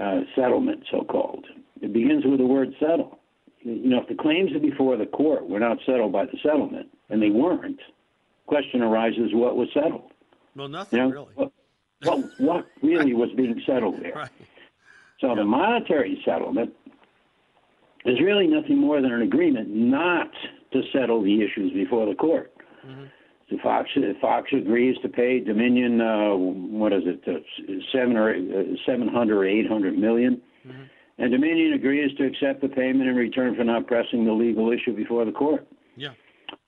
uh, 0.00 0.20
settlement, 0.34 0.84
so 0.90 1.04
called, 1.04 1.46
it 1.80 1.92
begins 1.92 2.24
with 2.24 2.38
the 2.38 2.46
word 2.46 2.74
settle. 2.80 3.18
You 3.60 3.88
know, 3.90 4.00
if 4.02 4.08
the 4.08 4.14
claims 4.14 4.52
are 4.54 4.60
before 4.60 4.96
the 4.96 5.06
court 5.06 5.48
were 5.48 5.60
not 5.60 5.78
settled 5.86 6.12
by 6.12 6.26
the 6.26 6.36
settlement, 6.42 6.88
and 7.08 7.22
they 7.22 7.30
weren't, 7.30 7.80
question 8.46 8.82
arises: 8.82 9.30
what 9.32 9.56
was 9.56 9.68
settled? 9.72 10.10
Well, 10.54 10.68
nothing 10.68 10.98
You 10.98 11.04
know, 11.04 11.10
really. 11.10 11.32
What, 11.34 11.52
what, 12.02 12.18
what 12.38 12.66
really 12.82 13.14
was 13.14 13.30
being 13.36 13.60
settled 13.66 14.00
there? 14.02 14.12
Right. 14.14 14.30
So 15.20 15.34
the 15.34 15.44
monetary 15.44 16.20
settlement 16.24 16.74
is 18.04 18.20
really 18.20 18.46
nothing 18.46 18.76
more 18.76 19.00
than 19.00 19.12
an 19.12 19.22
agreement 19.22 19.70
not 19.70 20.30
to 20.72 20.82
settle 20.92 21.22
the 21.22 21.40
issues 21.42 21.72
before 21.72 22.04
the 22.04 22.14
court. 22.14 22.52
So 22.82 22.88
Fox 23.62 23.90
Fox 24.20 24.50
agrees 24.52 24.96
to 25.02 25.08
pay 25.08 25.40
Dominion 25.40 26.00
uh, 26.00 26.34
what 26.34 26.92
is 26.92 27.02
it 27.04 27.22
uh, 27.26 27.40
seven 27.92 28.16
or 28.16 28.34
uh, 28.34 28.62
seven 28.86 29.08
hundred 29.08 29.38
or 29.38 29.44
eight 29.46 29.68
hundred 29.68 29.98
million, 29.98 30.40
and 31.18 31.30
Dominion 31.30 31.74
agrees 31.74 32.16
to 32.16 32.24
accept 32.26 32.62
the 32.62 32.68
payment 32.68 33.08
in 33.08 33.16
return 33.16 33.54
for 33.54 33.64
not 33.64 33.86
pressing 33.86 34.24
the 34.24 34.32
legal 34.32 34.72
issue 34.72 34.94
before 34.94 35.24
the 35.24 35.32
court. 35.32 35.66
Yeah. 35.96 36.10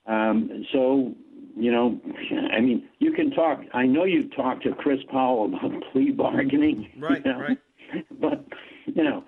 Um, 0.07 0.65
so 0.73 1.15
you 1.57 1.73
know, 1.73 1.99
I 2.53 2.61
mean, 2.61 2.89
you 2.99 3.13
can 3.13 3.31
talk. 3.31 3.61
I 3.73 3.87
know 3.87 4.05
you 4.05 4.29
talked 4.31 4.63
to 4.65 4.75
Chris 4.75 5.01
Powell 5.11 5.47
about 5.47 5.83
plea 5.93 6.11
bargaining, 6.11 6.91
Right, 6.99 7.25
you 7.25 7.33
know, 7.33 7.41
right. 7.41 7.59
But 8.21 8.45
you 8.87 9.03
know, 9.03 9.25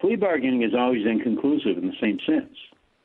plea 0.00 0.16
bargaining 0.16 0.62
is 0.62 0.72
always 0.78 1.06
inconclusive 1.06 1.78
in 1.78 1.88
the 1.88 1.96
same 2.00 2.18
sense. 2.26 2.56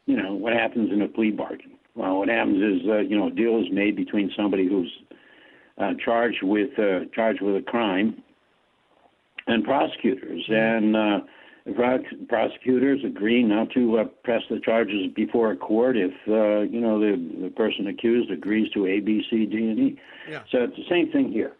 You 0.05 0.15
know, 0.21 0.33
what 0.33 0.53
happens 0.53 0.91
in 0.91 1.01
a 1.01 1.07
plea 1.07 1.31
bargain? 1.31 1.76
Well, 1.97 2.19
what 2.19 2.29
happens 2.29 2.61
is, 2.61 2.87
uh, 2.87 2.99
you 2.99 3.17
know, 3.17 3.27
a 3.27 3.31
deal 3.31 3.59
is 3.59 3.71
made 3.71 3.95
between 3.95 4.31
somebody 4.37 4.67
who's 4.67 4.95
uh, 5.79 5.93
charged 6.03 6.43
with 6.43 6.77
uh, 6.77 7.05
charged 7.13 7.41
with 7.41 7.55
a 7.55 7.61
crime 7.61 8.21
and 9.47 9.63
prosecutors, 9.63 10.43
and 10.47 10.95
uh, 10.95 11.19
the 11.65 11.73
pro- 11.73 12.03
prosecutors 12.29 12.99
agree 13.03 13.41
not 13.41 13.71
to 13.71 13.97
uh, 13.97 14.03
press 14.23 14.43
the 14.47 14.59
charges 14.59 15.07
before 15.15 15.51
a 15.51 15.57
court 15.57 15.97
if 15.97 16.11
uh, 16.27 16.69
you 16.71 16.79
know 16.79 16.99
the 16.99 17.17
the 17.41 17.49
person 17.49 17.87
accused 17.87 18.29
agrees 18.29 18.71
to 18.73 18.85
A, 18.85 18.99
B, 18.99 19.23
C, 19.27 19.47
D, 19.47 19.57
and 19.57 19.79
E. 19.79 19.99
Yeah. 20.29 20.43
So 20.51 20.65
it's 20.65 20.77
the 20.77 20.87
same 20.87 21.11
thing 21.11 21.31
here. 21.31 21.53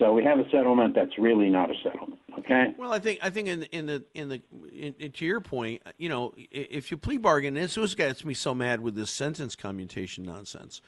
So 0.00 0.12
we 0.14 0.24
have 0.24 0.38
a 0.40 0.50
settlement 0.50 0.94
that's 0.96 1.16
really 1.18 1.48
not 1.50 1.70
a 1.70 1.74
settlement. 1.84 2.18
Okay. 2.38 2.74
Well, 2.78 2.92
I 2.92 2.98
think 2.98 3.20
I 3.22 3.30
think 3.30 3.46
in 3.48 3.62
in 3.64 3.86
the 3.86 4.04
in 4.14 4.28
the 4.30 4.42
in, 4.72 4.94
in- 4.98 5.12
to 5.12 5.24
your 5.26 5.40
point, 5.40 5.82
you 5.98 6.08
know, 6.08 6.32
if 6.50 6.90
you 6.90 6.96
plea 6.96 7.18
bargain, 7.18 7.54
this 7.54 7.76
was 7.76 7.94
gets 7.94 8.24
me 8.24 8.34
so 8.34 8.54
mad 8.54 8.80
with 8.80 8.94
this 8.96 9.10
sentence 9.10 9.54
commutation 9.54 10.24
nonsense. 10.24 10.80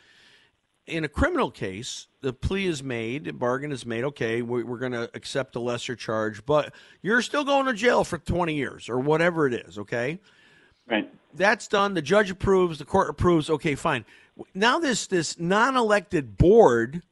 in 0.87 1.05
a 1.05 1.09
criminal 1.09 1.49
case, 1.51 2.09
the 2.23 2.33
plea 2.33 2.67
is 2.67 2.83
made, 2.83 3.25
the 3.27 3.33
bargain 3.33 3.71
is 3.71 3.87
made. 3.87 4.03
Okay, 4.03 4.43
we- 4.43 4.65
we're 4.65 4.79
going 4.79 4.91
to 4.93 5.09
accept 5.15 5.55
a 5.55 5.61
lesser 5.61 5.95
charge, 5.95 6.45
but 6.45 6.75
you're 7.03 7.23
still 7.23 7.45
going 7.45 7.67
to 7.67 7.73
jail 7.75 8.03
for 8.03 8.19
20 8.19 8.55
years 8.55 8.89
or 8.89 8.99
whatever 8.99 9.47
it 9.47 9.55
is. 9.55 9.79
Okay, 9.79 10.19
right. 10.91 11.09
That's 11.35 11.69
done. 11.69 11.95
The 11.95 12.03
judge 12.03 12.31
approves. 12.31 12.79
The 12.79 12.85
court 12.85 13.09
approves. 13.11 13.49
Okay, 13.51 13.75
fine. 13.77 14.05
Now 14.55 14.79
this 14.81 15.07
this 15.07 15.39
non-elected 15.39 16.37
board, 16.39 17.03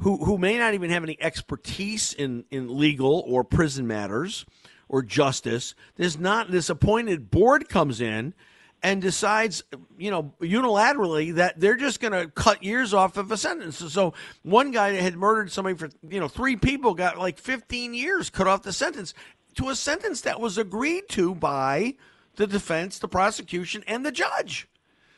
who 0.00 0.24
who 0.24 0.38
may 0.38 0.58
not 0.58 0.74
even 0.74 0.90
have 0.90 1.02
any 1.02 1.16
expertise 1.20 2.12
in 2.12 2.44
in 2.50 2.76
legal 2.76 3.24
or 3.26 3.44
prison 3.44 3.86
matters 3.86 4.44
or 4.88 5.02
justice, 5.02 5.74
this 5.96 6.18
not 6.18 6.50
this 6.50 6.68
appointed 6.68 7.30
board 7.30 7.68
comes 7.68 8.00
in 8.00 8.34
and 8.82 9.02
decides, 9.02 9.62
you 9.98 10.10
know, 10.10 10.32
unilaterally 10.40 11.34
that 11.34 11.60
they're 11.60 11.76
just 11.76 12.00
going 12.00 12.12
to 12.12 12.28
cut 12.28 12.62
years 12.62 12.94
off 12.94 13.16
of 13.16 13.30
a 13.30 13.36
sentence. 13.36 13.76
So 13.76 14.14
one 14.42 14.70
guy 14.70 14.92
that 14.92 15.02
had 15.02 15.16
murdered 15.16 15.52
somebody 15.52 15.76
for, 15.76 15.90
you 16.08 16.18
know, 16.18 16.28
three 16.28 16.56
people 16.56 16.94
got 16.94 17.18
like 17.18 17.38
15 17.38 17.94
years 17.94 18.30
cut 18.30 18.46
off 18.46 18.62
the 18.62 18.72
sentence 18.72 19.12
to 19.56 19.68
a 19.68 19.76
sentence 19.76 20.22
that 20.22 20.40
was 20.40 20.56
agreed 20.56 21.08
to 21.10 21.34
by 21.34 21.94
the 22.36 22.46
defense, 22.46 22.98
the 22.98 23.08
prosecution, 23.08 23.84
and 23.86 24.04
the 24.06 24.12
judge. 24.12 24.66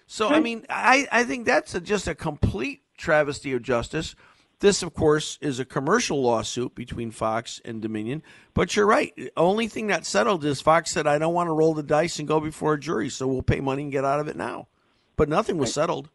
So, 0.06 0.28
I 0.28 0.38
hmm. 0.38 0.42
mean, 0.42 0.66
I, 0.68 1.06
I 1.12 1.24
think 1.24 1.46
that's 1.46 1.74
a, 1.74 1.80
just 1.80 2.08
a 2.08 2.14
complete 2.14 2.82
travesty 2.96 3.52
of 3.52 3.62
justice. 3.62 4.14
This, 4.62 4.84
of 4.84 4.94
course, 4.94 5.38
is 5.40 5.58
a 5.58 5.64
commercial 5.64 6.22
lawsuit 6.22 6.76
between 6.76 7.10
Fox 7.10 7.60
and 7.64 7.82
Dominion. 7.82 8.22
But 8.54 8.76
you're 8.76 8.86
right. 8.86 9.12
The 9.16 9.32
only 9.36 9.66
thing 9.66 9.88
that 9.88 10.06
settled 10.06 10.44
is 10.44 10.60
Fox 10.60 10.92
said, 10.92 11.04
I 11.04 11.18
don't 11.18 11.34
want 11.34 11.48
to 11.48 11.52
roll 11.52 11.74
the 11.74 11.82
dice 11.82 12.20
and 12.20 12.28
go 12.28 12.38
before 12.38 12.74
a 12.74 12.80
jury, 12.80 13.08
so 13.08 13.26
we'll 13.26 13.42
pay 13.42 13.58
money 13.58 13.82
and 13.82 13.90
get 13.90 14.04
out 14.04 14.20
of 14.20 14.28
it 14.28 14.36
now. 14.36 14.68
But 15.16 15.28
nothing 15.28 15.58
was 15.58 15.74
settled. 15.74 16.10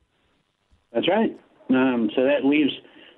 That's 0.94 1.10
right. 1.10 1.38
Um, 1.70 2.10
so 2.16 2.24
that 2.24 2.46
leaves 2.46 2.72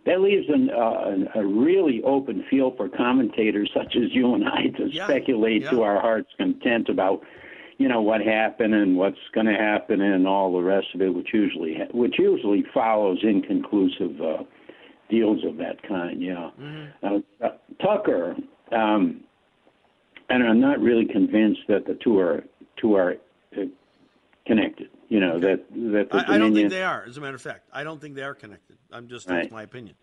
that 0.08 0.20
leaves 0.20 0.48
an, 0.50 0.72
uh, 0.72 1.39
a 1.39 1.46
really 1.46 2.02
open 2.02 2.44
field 2.50 2.76
for 2.76 2.89
commentators 2.89 3.70
such 3.72 3.96
as 3.96 4.12
you 4.12 4.34
and 4.34 4.50
I 4.50 4.70
to 4.78 4.92
speculate 4.92 5.70
to 5.70 5.84
our 5.84 6.02
heart's 6.02 6.32
content 6.38 6.89
about, 6.89 7.22
you 7.78 7.88
know, 7.88 8.02
what 8.02 8.22
happened 8.22 8.74
and 8.74 8.98
what's 8.98 9.20
going 9.36 9.46
to 9.46 9.54
happen 9.54 10.02
and 10.02 10.26
all 10.28 10.52
the 10.52 10.63
rest 10.63 10.88
of 10.96 11.04
it, 11.04 11.13
which 11.13 11.30
usually 11.32 11.78
which 11.92 12.15
usually 12.18 12.65
follows 12.74 13.20
inconclusive 13.22 14.20
uh, 14.20 14.44
deals 15.10 15.43
of 15.45 15.58
that 15.58 15.82
kind. 15.88 16.22
Yeah. 16.22 16.50
Uh, 17.04 17.19
uh, 17.43 17.50
Tucker, 17.84 18.36
um, 18.72 19.22
and 20.30 20.43
I'm 20.43 20.60
not 20.60 20.80
really 20.80 21.06
convinced 21.06 21.62
that 21.67 21.86
the 21.86 21.98
two 22.04 22.19
are 22.19 22.43
two 22.80 22.95
are 22.95 23.15
uh, 23.58 23.62
connected. 24.45 24.89
You 25.10 25.19
know 25.19 25.39
that 25.39 25.65
that 25.72 26.10
the 26.12 26.17
I, 26.28 26.36
I 26.36 26.38
don't 26.38 26.54
think 26.54 26.69
they 26.69 26.84
are, 26.84 27.04
as 27.08 27.17
a 27.17 27.22
matter 27.22 27.36
of 27.36 27.41
fact. 27.41 27.67
I 27.74 27.84
don't 27.84 28.00
think 28.00 28.15
they 28.15 28.24
are 28.24 28.36
connected. 28.36 28.78
I'm 28.91 29.08
just, 29.08 29.28
that's 29.28 29.45
Right. 29.45 29.52
my 29.52 29.63
opinion. 29.63 29.95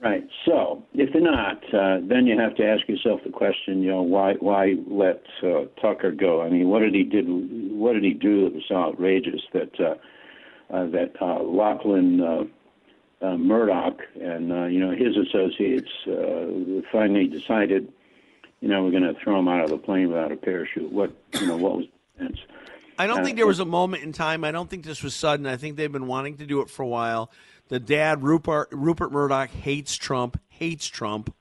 Right. 0.00 0.24
So 0.46 0.82
if 0.94 1.12
they're 1.12 1.22
not, 1.22 1.62
uh, 1.72 1.98
then 2.02 2.26
you 2.26 2.36
have 2.36 2.56
to 2.56 2.64
ask 2.66 2.88
yourself 2.88 3.20
the 3.24 3.30
question, 3.30 3.82
you 3.82 3.90
know, 3.90 4.02
why 4.02 4.34
why 4.34 4.74
let 4.88 5.22
uh, 5.44 5.66
Tucker 5.80 6.10
go? 6.10 6.42
I 6.42 6.48
mean, 6.50 6.68
what 6.68 6.80
did 6.80 6.92
he 6.92 7.04
did? 7.04 7.26
What 7.28 7.92
did 7.92 8.02
he 8.02 8.12
do 8.14 8.44
that 8.44 8.54
was 8.54 8.64
so 8.68 8.74
outrageous 8.74 9.42
that 9.52 9.70
uh, 9.78 10.74
uh, 10.74 10.86
that 10.90 11.12
uh, 11.20 11.42
Lachlan 11.44 12.20
uh, 12.20 12.42
uh, 13.22 13.36
Murdoch 13.36 14.00
and 14.20 14.52
uh, 14.52 14.64
you 14.64 14.80
know 14.80 14.90
his 14.90 15.16
associates 15.16 15.88
uh, 16.06 16.82
finally 16.90 17.28
decided, 17.28 17.92
you 18.60 18.68
know, 18.68 18.82
we're 18.84 18.90
going 18.90 19.02
to 19.02 19.14
throw 19.22 19.38
him 19.38 19.48
out 19.48 19.64
of 19.64 19.70
the 19.70 19.78
plane 19.78 20.08
without 20.08 20.32
a 20.32 20.36
parachute. 20.36 20.90
What 20.92 21.12
you 21.40 21.46
know? 21.46 21.56
What 21.56 21.76
was 21.78 21.86
the 22.18 22.24
sense? 22.24 22.38
I 22.98 23.06
don't 23.06 23.20
Uh, 23.20 23.24
think 23.24 23.36
there 23.36 23.46
was 23.46 23.60
a 23.60 23.64
moment 23.64 24.02
in 24.02 24.12
time. 24.12 24.44
I 24.44 24.50
don't 24.50 24.68
think 24.68 24.84
this 24.84 25.02
was 25.02 25.14
sudden. 25.14 25.46
I 25.46 25.56
think 25.56 25.76
they've 25.76 25.90
been 25.90 26.06
wanting 26.06 26.36
to 26.38 26.46
do 26.46 26.60
it 26.60 26.68
for 26.68 26.82
a 26.82 26.86
while. 26.88 27.30
The 27.68 27.80
dad, 27.80 28.22
Rupert, 28.22 28.68
Rupert 28.70 29.12
Murdoch, 29.12 29.48
hates 29.50 29.96
Trump, 29.96 30.38
hates 30.48 30.86
Trump. 30.86 31.34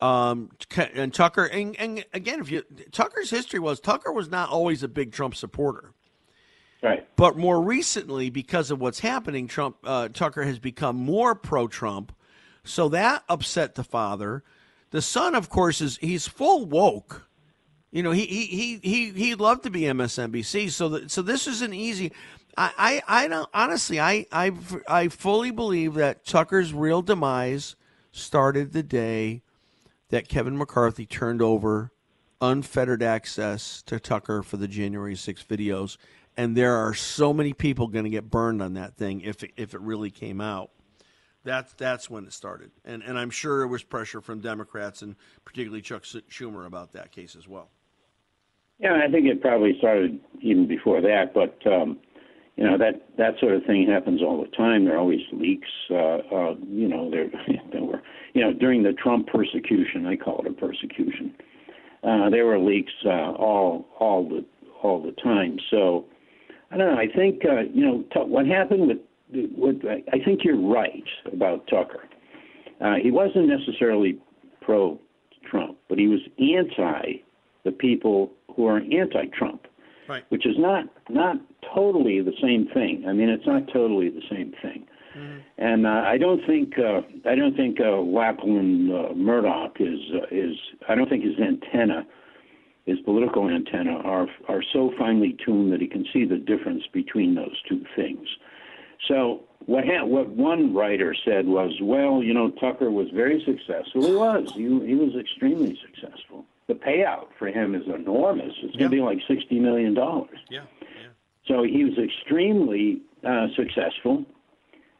Um, 0.00 0.50
and 0.94 1.14
Tucker, 1.14 1.44
and, 1.44 1.76
and 1.78 2.04
again, 2.12 2.40
if 2.40 2.50
you 2.50 2.62
Tucker's 2.90 3.30
history 3.30 3.60
was 3.60 3.78
Tucker 3.78 4.10
was 4.10 4.28
not 4.28 4.48
always 4.48 4.82
a 4.82 4.88
big 4.88 5.12
Trump 5.12 5.36
supporter. 5.36 5.92
Right. 6.82 7.06
But 7.16 7.36
more 7.36 7.62
recently, 7.62 8.28
because 8.28 8.70
of 8.70 8.80
what's 8.80 9.00
happening, 9.00 9.46
Trump 9.46 9.76
uh, 9.84 10.08
Tucker 10.08 10.42
has 10.42 10.58
become 10.58 10.96
more 10.96 11.34
pro-Trump, 11.34 12.12
so 12.64 12.88
that 12.88 13.22
upset 13.28 13.76
the 13.76 13.84
father. 13.84 14.42
The 14.90 15.00
son, 15.00 15.34
of 15.34 15.48
course, 15.48 15.80
is 15.80 15.96
he's 15.98 16.26
full 16.26 16.66
woke. 16.66 17.28
You 17.92 18.02
know, 18.02 18.10
he 18.10 18.26
he 18.26 18.46
he 18.46 18.76
he 18.78 19.10
he'd 19.10 19.40
love 19.40 19.62
to 19.62 19.70
be 19.70 19.82
MSNBC. 19.82 20.70
So 20.70 20.88
that 20.88 21.10
so 21.10 21.22
this 21.22 21.46
is 21.46 21.62
an 21.62 21.72
easy. 21.72 22.12
I 22.56 23.02
I, 23.06 23.24
I 23.24 23.28
don't 23.28 23.48
honestly. 23.54 24.00
I 24.00 24.26
I 24.32 24.52
I 24.88 25.08
fully 25.08 25.52
believe 25.52 25.94
that 25.94 26.24
Tucker's 26.24 26.72
real 26.74 27.00
demise 27.00 27.76
started 28.10 28.72
the 28.72 28.82
day 28.82 29.42
that 30.08 30.28
Kevin 30.28 30.58
McCarthy 30.58 31.06
turned 31.06 31.40
over 31.40 31.92
unfettered 32.42 33.02
access 33.02 33.82
to 33.82 34.00
Tucker 34.00 34.42
for 34.42 34.56
the 34.56 34.66
January 34.66 35.14
6 35.14 35.44
videos, 35.44 35.96
and 36.36 36.56
there 36.56 36.76
are 36.76 36.94
so 36.94 37.32
many 37.32 37.52
people 37.52 37.88
going 37.88 38.04
to 38.04 38.10
get 38.10 38.30
burned 38.30 38.62
on 38.62 38.74
that 38.74 38.96
thing 38.96 39.20
if 39.20 39.42
it, 39.42 39.52
if 39.56 39.74
it 39.74 39.80
really 39.80 40.10
came 40.10 40.40
out. 40.40 40.70
That's 41.44 41.72
that's 41.72 42.08
when 42.08 42.24
it 42.24 42.32
started, 42.32 42.70
and 42.84 43.02
and 43.02 43.18
I'm 43.18 43.30
sure 43.30 43.58
there 43.58 43.66
was 43.66 43.82
pressure 43.82 44.20
from 44.20 44.40
Democrats 44.40 45.02
and 45.02 45.16
particularly 45.44 45.82
Chuck 45.82 46.04
Schumer 46.04 46.66
about 46.66 46.92
that 46.92 47.10
case 47.10 47.34
as 47.34 47.48
well. 47.48 47.68
Yeah, 48.78 49.00
I 49.04 49.10
think 49.10 49.26
it 49.26 49.40
probably 49.40 49.76
started 49.78 50.20
even 50.40 50.68
before 50.68 51.00
that, 51.00 51.34
but 51.34 51.58
um, 51.66 51.98
you 52.56 52.64
know 52.64 52.78
that 52.78 53.08
that 53.16 53.40
sort 53.40 53.54
of 53.54 53.64
thing 53.64 53.88
happens 53.88 54.22
all 54.22 54.40
the 54.40 54.56
time. 54.56 54.84
There 54.84 54.94
are 54.94 54.98
always 54.98 55.20
leaks. 55.32 55.68
Uh, 55.90 55.94
uh, 55.94 56.54
you 56.68 56.86
know, 56.86 57.10
there 57.10 57.26
there 57.72 57.82
were 57.82 58.02
you 58.34 58.40
know 58.40 58.52
during 58.52 58.84
the 58.84 58.92
Trump 58.92 59.26
persecution, 59.26 60.06
I 60.06 60.16
call 60.16 60.42
it 60.44 60.46
a 60.46 60.52
persecution. 60.52 61.34
Uh, 62.04 62.30
there 62.30 62.46
were 62.46 62.58
leaks 62.58 62.92
uh, 63.04 63.32
all 63.32 63.86
all 63.98 64.28
the 64.28 64.44
all 64.82 65.02
the 65.02 65.12
time. 65.22 65.58
So 65.70 66.06
I 66.72 66.76
don't 66.76 66.94
know. 66.94 66.98
I 66.98 67.06
think 67.14 67.44
uh, 67.44 67.62
you 67.72 67.84
know 67.84 68.04
t- 68.12 68.28
what 68.28 68.46
happened 68.46 68.88
with. 68.88 68.98
What, 69.54 69.76
I 70.12 70.22
think 70.22 70.44
you're 70.44 70.60
right 70.60 71.04
about 71.32 71.66
Tucker. 71.66 72.04
Uh, 72.82 72.96
he 73.02 73.10
wasn't 73.10 73.48
necessarily 73.48 74.18
pro 74.60 74.98
Trump, 75.50 75.78
but 75.88 75.98
he 75.98 76.06
was 76.06 76.20
anti 76.38 77.22
the 77.64 77.72
people 77.72 78.30
who 78.54 78.66
are 78.66 78.78
anti-Trump, 78.78 79.66
right. 80.08 80.24
which 80.30 80.46
is 80.46 80.56
not 80.58 80.84
not 81.08 81.36
totally 81.74 82.20
the 82.20 82.34
same 82.42 82.68
thing. 82.74 83.04
I 83.08 83.12
mean, 83.12 83.28
it's 83.28 83.46
not 83.46 83.68
totally 83.72 84.08
the 84.08 84.22
same 84.30 84.52
thing. 84.62 84.86
And 85.58 85.86
uh, 85.86 86.04
I 86.06 86.16
don't 86.18 86.44
think 86.46 86.78
uh, 86.78 87.02
I 87.28 87.34
don't 87.34 87.56
think 87.56 87.78
uh, 87.80 87.98
Lachlan 87.98 88.90
uh, 88.90 89.14
Murdoch 89.14 89.76
is 89.78 90.00
uh, 90.14 90.26
is 90.30 90.56
I 90.88 90.94
don't 90.94 91.08
think 91.08 91.24
his 91.24 91.38
antenna, 91.38 92.06
his 92.86 92.98
political 93.00 93.48
antenna, 93.48 93.96
are 93.98 94.26
are 94.48 94.62
so 94.72 94.92
finely 94.98 95.36
tuned 95.44 95.72
that 95.72 95.80
he 95.80 95.86
can 95.86 96.04
see 96.12 96.24
the 96.24 96.36
difference 96.36 96.82
between 96.92 97.34
those 97.34 97.60
two 97.68 97.84
things. 97.94 98.26
So 99.08 99.42
what 99.66 99.84
ha- 99.84 100.04
what 100.04 100.28
one 100.28 100.74
writer 100.74 101.14
said 101.24 101.46
was, 101.46 101.72
well, 101.80 102.22
you 102.22 102.34
know, 102.34 102.50
Tucker 102.50 102.90
was 102.90 103.08
very 103.10 103.42
successful. 103.44 104.06
He 104.06 104.14
was. 104.14 104.52
He, 104.54 104.62
he 104.62 104.94
was 104.94 105.14
extremely 105.18 105.78
successful. 105.80 106.44
The 106.68 106.74
payout 106.74 107.28
for 107.38 107.48
him 107.48 107.74
is 107.74 107.82
enormous. 107.86 108.54
It's 108.62 108.76
going 108.76 108.90
to 108.90 108.96
be 108.96 109.02
like 109.02 109.18
sixty 109.28 109.58
million 109.58 109.94
dollars. 109.94 110.38
Yeah. 110.50 110.62
yeah. 110.80 111.08
So 111.46 111.62
he 111.64 111.84
was 111.84 111.98
extremely 111.98 113.02
uh, 113.26 113.48
successful, 113.56 114.24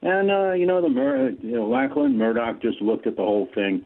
and 0.03 0.31
uh, 0.31 0.53
you 0.53 0.66
know 0.66 0.81
the 0.81 0.88
Mur- 0.88 1.31
you 1.31 1.57
know 1.57 1.66
Lachlan 1.68 2.18
Murdoch 2.18 2.61
just 2.61 2.81
looked 2.83 3.07
at 3.07 3.16
the 3.16 3.23
whole 3.23 3.49
thing, 3.55 3.85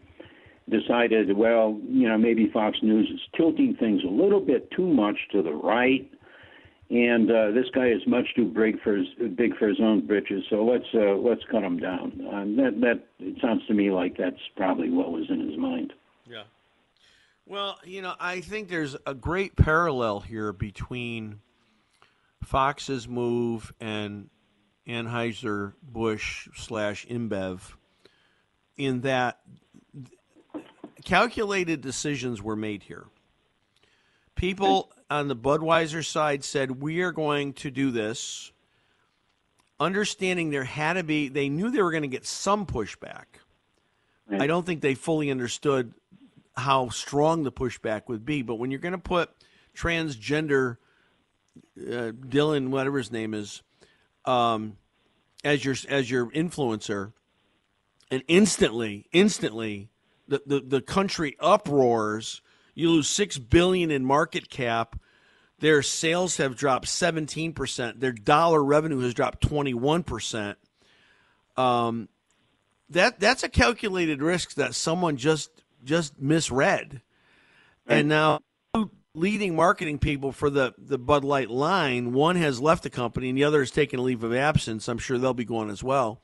decided, 0.69 1.37
well, 1.37 1.79
you 1.89 2.09
know 2.09 2.19
maybe 2.19 2.51
Fox 2.53 2.79
News 2.83 3.09
is 3.13 3.21
tilting 3.37 3.77
things 3.77 4.03
a 4.05 4.11
little 4.11 4.41
bit 4.41 4.71
too 4.71 4.87
much 4.87 5.17
to 5.33 5.43
the 5.43 5.53
right, 5.53 6.11
and 6.91 7.31
uh, 7.31 7.51
this 7.53 7.67
guy 7.75 7.89
is 7.89 8.03
much 8.07 8.27
too 8.35 8.47
big 8.47 8.81
for 8.83 8.97
his 8.97 9.07
big 9.37 9.57
for 9.57 9.69
his 9.69 9.79
own 9.81 10.07
britches. 10.07 10.45
So 10.51 10.65
let's 10.65 10.87
uh, 10.95 11.17
let's 11.17 11.43
cut 11.51 11.63
him 11.63 11.79
down. 11.79 12.21
Um, 12.33 12.57
that 12.57 12.81
that 12.81 13.07
it 13.19 13.37
sounds 13.41 13.67
to 13.67 13.75
me 13.75 13.91
like 13.91 14.17
that's 14.17 14.41
probably 14.57 14.91
what 14.91 15.13
was 15.13 15.27
in 15.29 15.49
his 15.49 15.59
mind. 15.59 15.93
Yeah. 16.29 16.45
Well, 17.45 17.79
you 17.85 18.03
know, 18.03 18.15
I 18.19 18.41
think 18.41 18.69
there's 18.69 18.97
a 19.07 19.15
great 19.15 19.55
parallel 19.55 20.19
here 20.19 20.53
between 20.53 21.41
Fox's 22.43 23.07
move 23.07 23.73
and 23.81 24.31
Anheuser 24.87 25.75
Busch 25.81 26.49
slash 26.57 27.07
InBev, 27.07 27.61
in 28.77 29.03
that 29.03 29.41
calculated 31.07 31.81
decisions 31.81 32.43
were 32.43 32.57
made 32.57 32.83
here. 32.83 33.07
People 34.35 34.93
on 35.09 35.29
the 35.29 35.37
Budweiser 35.37 36.05
side 36.05 36.45
said, 36.45 36.83
"We 36.83 37.01
are 37.01 37.13
going 37.13 37.55
to 37.55 37.71
do 37.71 37.91
this." 37.91 38.53
Understanding 39.81 40.51
there 40.51 40.65
had 40.65 40.95
to 40.95 41.03
be, 41.03 41.29
they 41.29 41.49
knew 41.49 41.71
they 41.71 41.83
were 41.83 41.91
going 41.91 42.03
to 42.03 42.09
get 42.09 42.27
some 42.27 42.67
pushback. 42.67 43.25
I 44.31 44.47
don't 44.47 44.67
think 44.67 44.81
they 44.81 44.95
fully 44.95 45.31
understood 45.31 45.95
how 46.57 46.89
strong 46.89 47.45
the 47.45 47.53
pushback 47.53 48.09
would 48.09 48.25
be. 48.25 48.43
But 48.43 48.57
when 48.57 48.71
you're 48.71 48.81
going 48.81 48.93
to 48.93 48.99
put 48.99 49.31
transgender 49.75 50.79
uh, 51.79 52.13
Dylan, 52.13 52.69
whatever 52.69 52.99
his 52.99 53.13
name 53.13 53.35
is, 53.35 53.63
um, 54.25 54.77
as 55.45 55.65
your 55.65 55.77
as 55.89 56.11
your 56.11 56.27
influencer, 56.31 57.13
and 58.11 58.23
instantly, 58.27 59.07
instantly, 59.13 59.91
the, 60.29 60.43
the, 60.47 60.61
the 60.61 60.81
country 60.81 61.37
uproars. 61.41 62.43
You 62.75 62.91
lose 62.91 63.09
six 63.09 63.39
billion 63.39 63.91
in 63.91 64.05
market 64.05 64.51
cap. 64.51 64.99
Their 65.59 65.83
sales 65.83 66.37
have 66.37 66.57
dropped 66.57 66.89
seventeen 66.89 67.55
percent. 67.55 68.01
Their 68.01 68.13
dollar 68.13 68.63
revenue 68.63 69.01
has 69.01 69.15
dropped 69.15 69.41
twenty 69.41 69.73
one 69.73 70.03
percent. 70.03 70.59
Um, 71.57 72.11
that 72.91 73.19
that's 73.19 73.43
a 73.43 73.49
calculated 73.49 74.21
risk 74.21 74.55
that 74.57 74.75
someone 74.75 75.17
just 75.17 75.51
just 75.83 76.21
misread, 76.21 77.01
and 77.87 78.09
now 78.09 78.41
two 78.75 78.91
leading 79.15 79.57
marketing 79.57 79.99
people 79.99 80.31
for 80.31 80.51
the 80.51 80.75
the 80.77 80.99
Bud 80.99 81.25
Light 81.25 81.49
line. 81.49 82.13
One 82.13 82.37
has 82.37 82.61
left 82.61 82.83
the 82.83 82.91
company, 82.91 83.31
and 83.31 83.39
the 83.39 83.45
other 83.45 83.61
has 83.61 83.71
taken 83.71 83.99
a 83.99 84.03
leave 84.03 84.23
of 84.23 84.35
absence. 84.35 84.89
I'm 84.89 84.99
sure 84.99 85.17
they'll 85.17 85.33
be 85.33 85.47
going 85.47 85.71
as 85.71 85.83
well. 85.83 86.21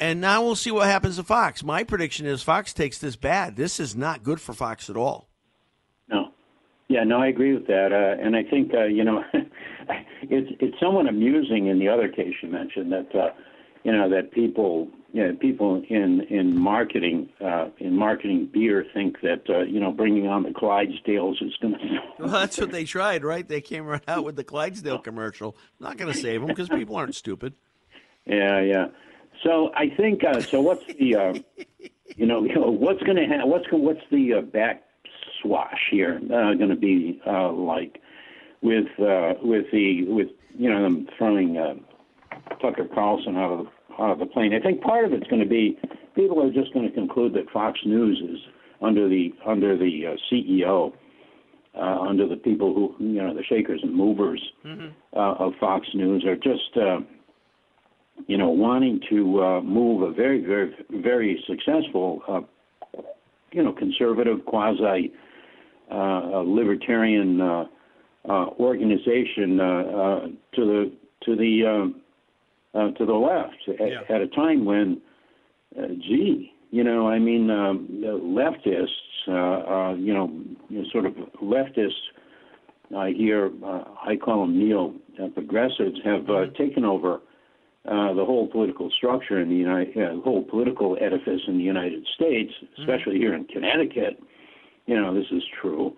And 0.00 0.20
now 0.20 0.42
we'll 0.42 0.56
see 0.56 0.70
what 0.70 0.86
happens 0.86 1.16
to 1.16 1.22
Fox. 1.22 1.62
My 1.62 1.84
prediction 1.84 2.26
is 2.26 2.42
Fox 2.42 2.72
takes 2.72 2.98
this 2.98 3.16
bad. 3.16 3.56
This 3.56 3.78
is 3.78 3.94
not 3.94 4.22
good 4.22 4.40
for 4.40 4.52
Fox 4.52 4.90
at 4.90 4.96
all. 4.96 5.28
No. 6.08 6.30
Yeah, 6.88 7.04
no, 7.04 7.18
I 7.18 7.28
agree 7.28 7.54
with 7.54 7.66
that, 7.68 7.92
uh, 7.92 8.22
and 8.22 8.36
I 8.36 8.42
think 8.42 8.74
uh, 8.74 8.84
you 8.84 9.04
know, 9.04 9.24
it's 10.22 10.50
it's 10.60 10.78
somewhat 10.80 11.08
amusing 11.08 11.68
in 11.68 11.78
the 11.78 11.88
other 11.88 12.08
case 12.08 12.34
you 12.42 12.48
mentioned 12.48 12.92
that 12.92 13.14
uh, 13.14 13.30
you 13.84 13.92
know 13.92 14.10
that 14.10 14.32
people 14.32 14.88
you 15.12 15.24
know, 15.24 15.34
people 15.36 15.82
in 15.88 16.22
in 16.28 16.58
marketing 16.58 17.28
uh, 17.42 17.68
in 17.78 17.96
marketing 17.96 18.50
beer 18.52 18.84
think 18.92 19.20
that 19.22 19.48
uh, 19.48 19.60
you 19.60 19.78
know 19.78 19.92
bringing 19.92 20.26
on 20.26 20.42
the 20.42 20.50
Clydesdales 20.50 21.40
is 21.40 21.56
going 21.62 21.74
to 21.78 22.00
Well, 22.18 22.28
that's 22.28 22.58
what 22.58 22.72
they 22.72 22.84
tried, 22.84 23.24
right? 23.24 23.46
They 23.46 23.60
came 23.60 23.86
right 23.86 24.02
out 24.08 24.24
with 24.24 24.34
the 24.36 24.44
Clydesdale 24.44 24.98
commercial. 24.98 25.56
Not 25.78 25.96
going 25.96 26.12
to 26.12 26.18
save 26.18 26.40
them 26.40 26.48
because 26.48 26.68
people 26.68 26.96
aren't 26.96 27.14
stupid. 27.14 27.54
Yeah, 28.26 28.60
yeah. 28.60 28.86
So 29.44 29.70
I 29.74 29.90
think 29.94 30.24
uh, 30.24 30.40
so. 30.40 30.60
What's 30.60 30.84
the 30.98 31.14
uh, 31.14 31.34
you 32.16 32.26
know 32.26 32.40
what's 32.40 33.02
going 33.02 33.16
to 33.16 33.26
ha- 33.26 33.46
what's 33.46 33.66
what's 33.70 34.00
the 34.10 34.34
uh, 34.34 34.40
back 34.40 34.82
swash 35.40 35.88
here 35.90 36.20
uh, 36.24 36.54
going 36.54 36.70
to 36.70 36.76
be 36.76 37.20
uh, 37.26 37.52
like 37.52 38.00
with 38.62 38.86
uh, 38.98 39.34
with 39.42 39.66
the 39.70 40.04
with 40.06 40.28
you 40.56 40.70
know 40.70 40.82
them 40.82 41.06
throwing 41.18 41.58
uh, 41.58 41.74
Tucker 42.62 42.88
Carlson 42.92 43.36
out 43.36 43.52
of 43.52 43.66
the, 43.66 44.02
out 44.02 44.10
of 44.12 44.18
the 44.18 44.26
plane? 44.26 44.54
I 44.54 44.60
think 44.60 44.80
part 44.80 45.04
of 45.04 45.12
it's 45.12 45.26
going 45.28 45.42
to 45.42 45.48
be 45.48 45.78
people 46.16 46.42
are 46.42 46.52
just 46.52 46.72
going 46.72 46.88
to 46.88 46.94
conclude 46.94 47.34
that 47.34 47.50
Fox 47.50 47.78
News 47.84 48.18
is 48.22 48.40
under 48.80 49.08
the 49.08 49.34
under 49.46 49.76
the 49.76 50.06
uh, 50.06 50.16
CEO. 50.32 50.92
Uh, 51.76 52.02
under 52.02 52.28
the 52.28 52.36
people 52.36 52.72
who, 52.72 52.94
you 53.04 53.20
know, 53.20 53.34
the 53.34 53.42
shakers 53.42 53.80
and 53.82 53.92
movers 53.92 54.40
uh, 55.12 55.34
of 55.40 55.54
Fox 55.58 55.88
News 55.92 56.24
are 56.24 56.36
just, 56.36 56.76
uh, 56.76 57.00
you 58.26 58.38
know, 58.38 58.48
wanting 58.48 59.00
to 59.10 59.42
uh, 59.42 59.60
move 59.60 60.02
a 60.02 60.12
very, 60.12 60.44
very, 60.44 60.74
very 60.90 61.42
successful, 61.46 62.22
uh, 62.28 62.40
you 63.52 63.62
know, 63.62 63.72
conservative, 63.72 64.44
quasi 64.46 65.12
uh, 65.90 66.40
libertarian 66.40 67.40
uh, 67.40 67.64
uh, 68.28 68.46
organization 68.58 69.60
uh, 69.60 69.64
uh, 69.64 70.20
to 70.54 70.64
the 70.64 70.92
to 71.24 71.36
the 71.36 71.66
um, 71.66 72.00
uh, 72.74 72.90
to 72.92 73.06
the 73.06 73.12
left 73.12 73.56
at, 73.68 74.10
at 74.10 74.20
a 74.20 74.28
time 74.28 74.64
when, 74.64 75.00
uh, 75.78 75.88
gee, 75.88 76.52
you 76.70 76.82
know, 76.82 77.08
I 77.08 77.18
mean, 77.18 77.50
um, 77.50 77.86
the 78.00 78.18
leftists, 78.18 78.88
uh, 79.28 79.92
uh, 79.92 79.94
you 79.94 80.12
know, 80.12 80.32
you 80.68 80.82
know, 80.82 80.84
sort 80.90 81.06
of 81.06 81.14
leftists. 81.42 81.92
I 82.96 83.10
hear 83.10 83.50
uh, 83.64 83.84
I 84.06 84.16
call 84.16 84.42
them 84.42 84.58
neo 84.58 84.94
uh, 85.22 85.28
progressives 85.28 85.98
have 86.04 86.28
uh, 86.28 86.46
taken 86.58 86.84
over 86.84 87.20
uh, 87.86 88.14
the 88.14 88.24
whole 88.24 88.48
political 88.48 88.90
structure 88.96 89.40
in 89.40 89.48
the 89.48 89.54
United, 89.54 89.96
uh, 89.96 90.20
whole 90.22 90.42
political 90.42 90.96
edifice 91.00 91.40
in 91.46 91.58
the 91.58 91.64
United 91.64 92.06
States, 92.14 92.52
especially 92.78 93.18
here 93.18 93.34
in 93.34 93.44
Connecticut. 93.44 94.18
You 94.86 95.00
know, 95.00 95.14
this 95.14 95.26
is 95.30 95.42
true. 95.60 95.94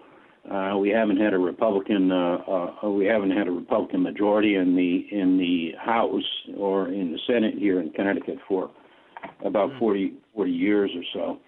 Uh, 0.50 0.76
we 0.78 0.90
haven't 0.90 1.16
had 1.16 1.34
a 1.34 1.38
Republican, 1.38 2.12
uh, 2.12 2.38
uh, 2.82 2.88
we 2.90 3.04
haven't 3.04 3.32
had 3.32 3.48
a 3.48 3.50
Republican 3.50 4.02
majority 4.02 4.54
in 4.54 4.76
the 4.76 5.06
in 5.10 5.38
the 5.38 5.72
House 5.84 6.22
or 6.56 6.88
in 6.88 7.12
the 7.12 7.18
Senate 7.26 7.54
here 7.58 7.80
in 7.80 7.90
Connecticut 7.90 8.38
for 8.46 8.70
about 9.44 9.70
40, 9.78 10.14
40 10.34 10.50
years 10.50 10.90
or 10.94 11.02
so. 11.12 11.38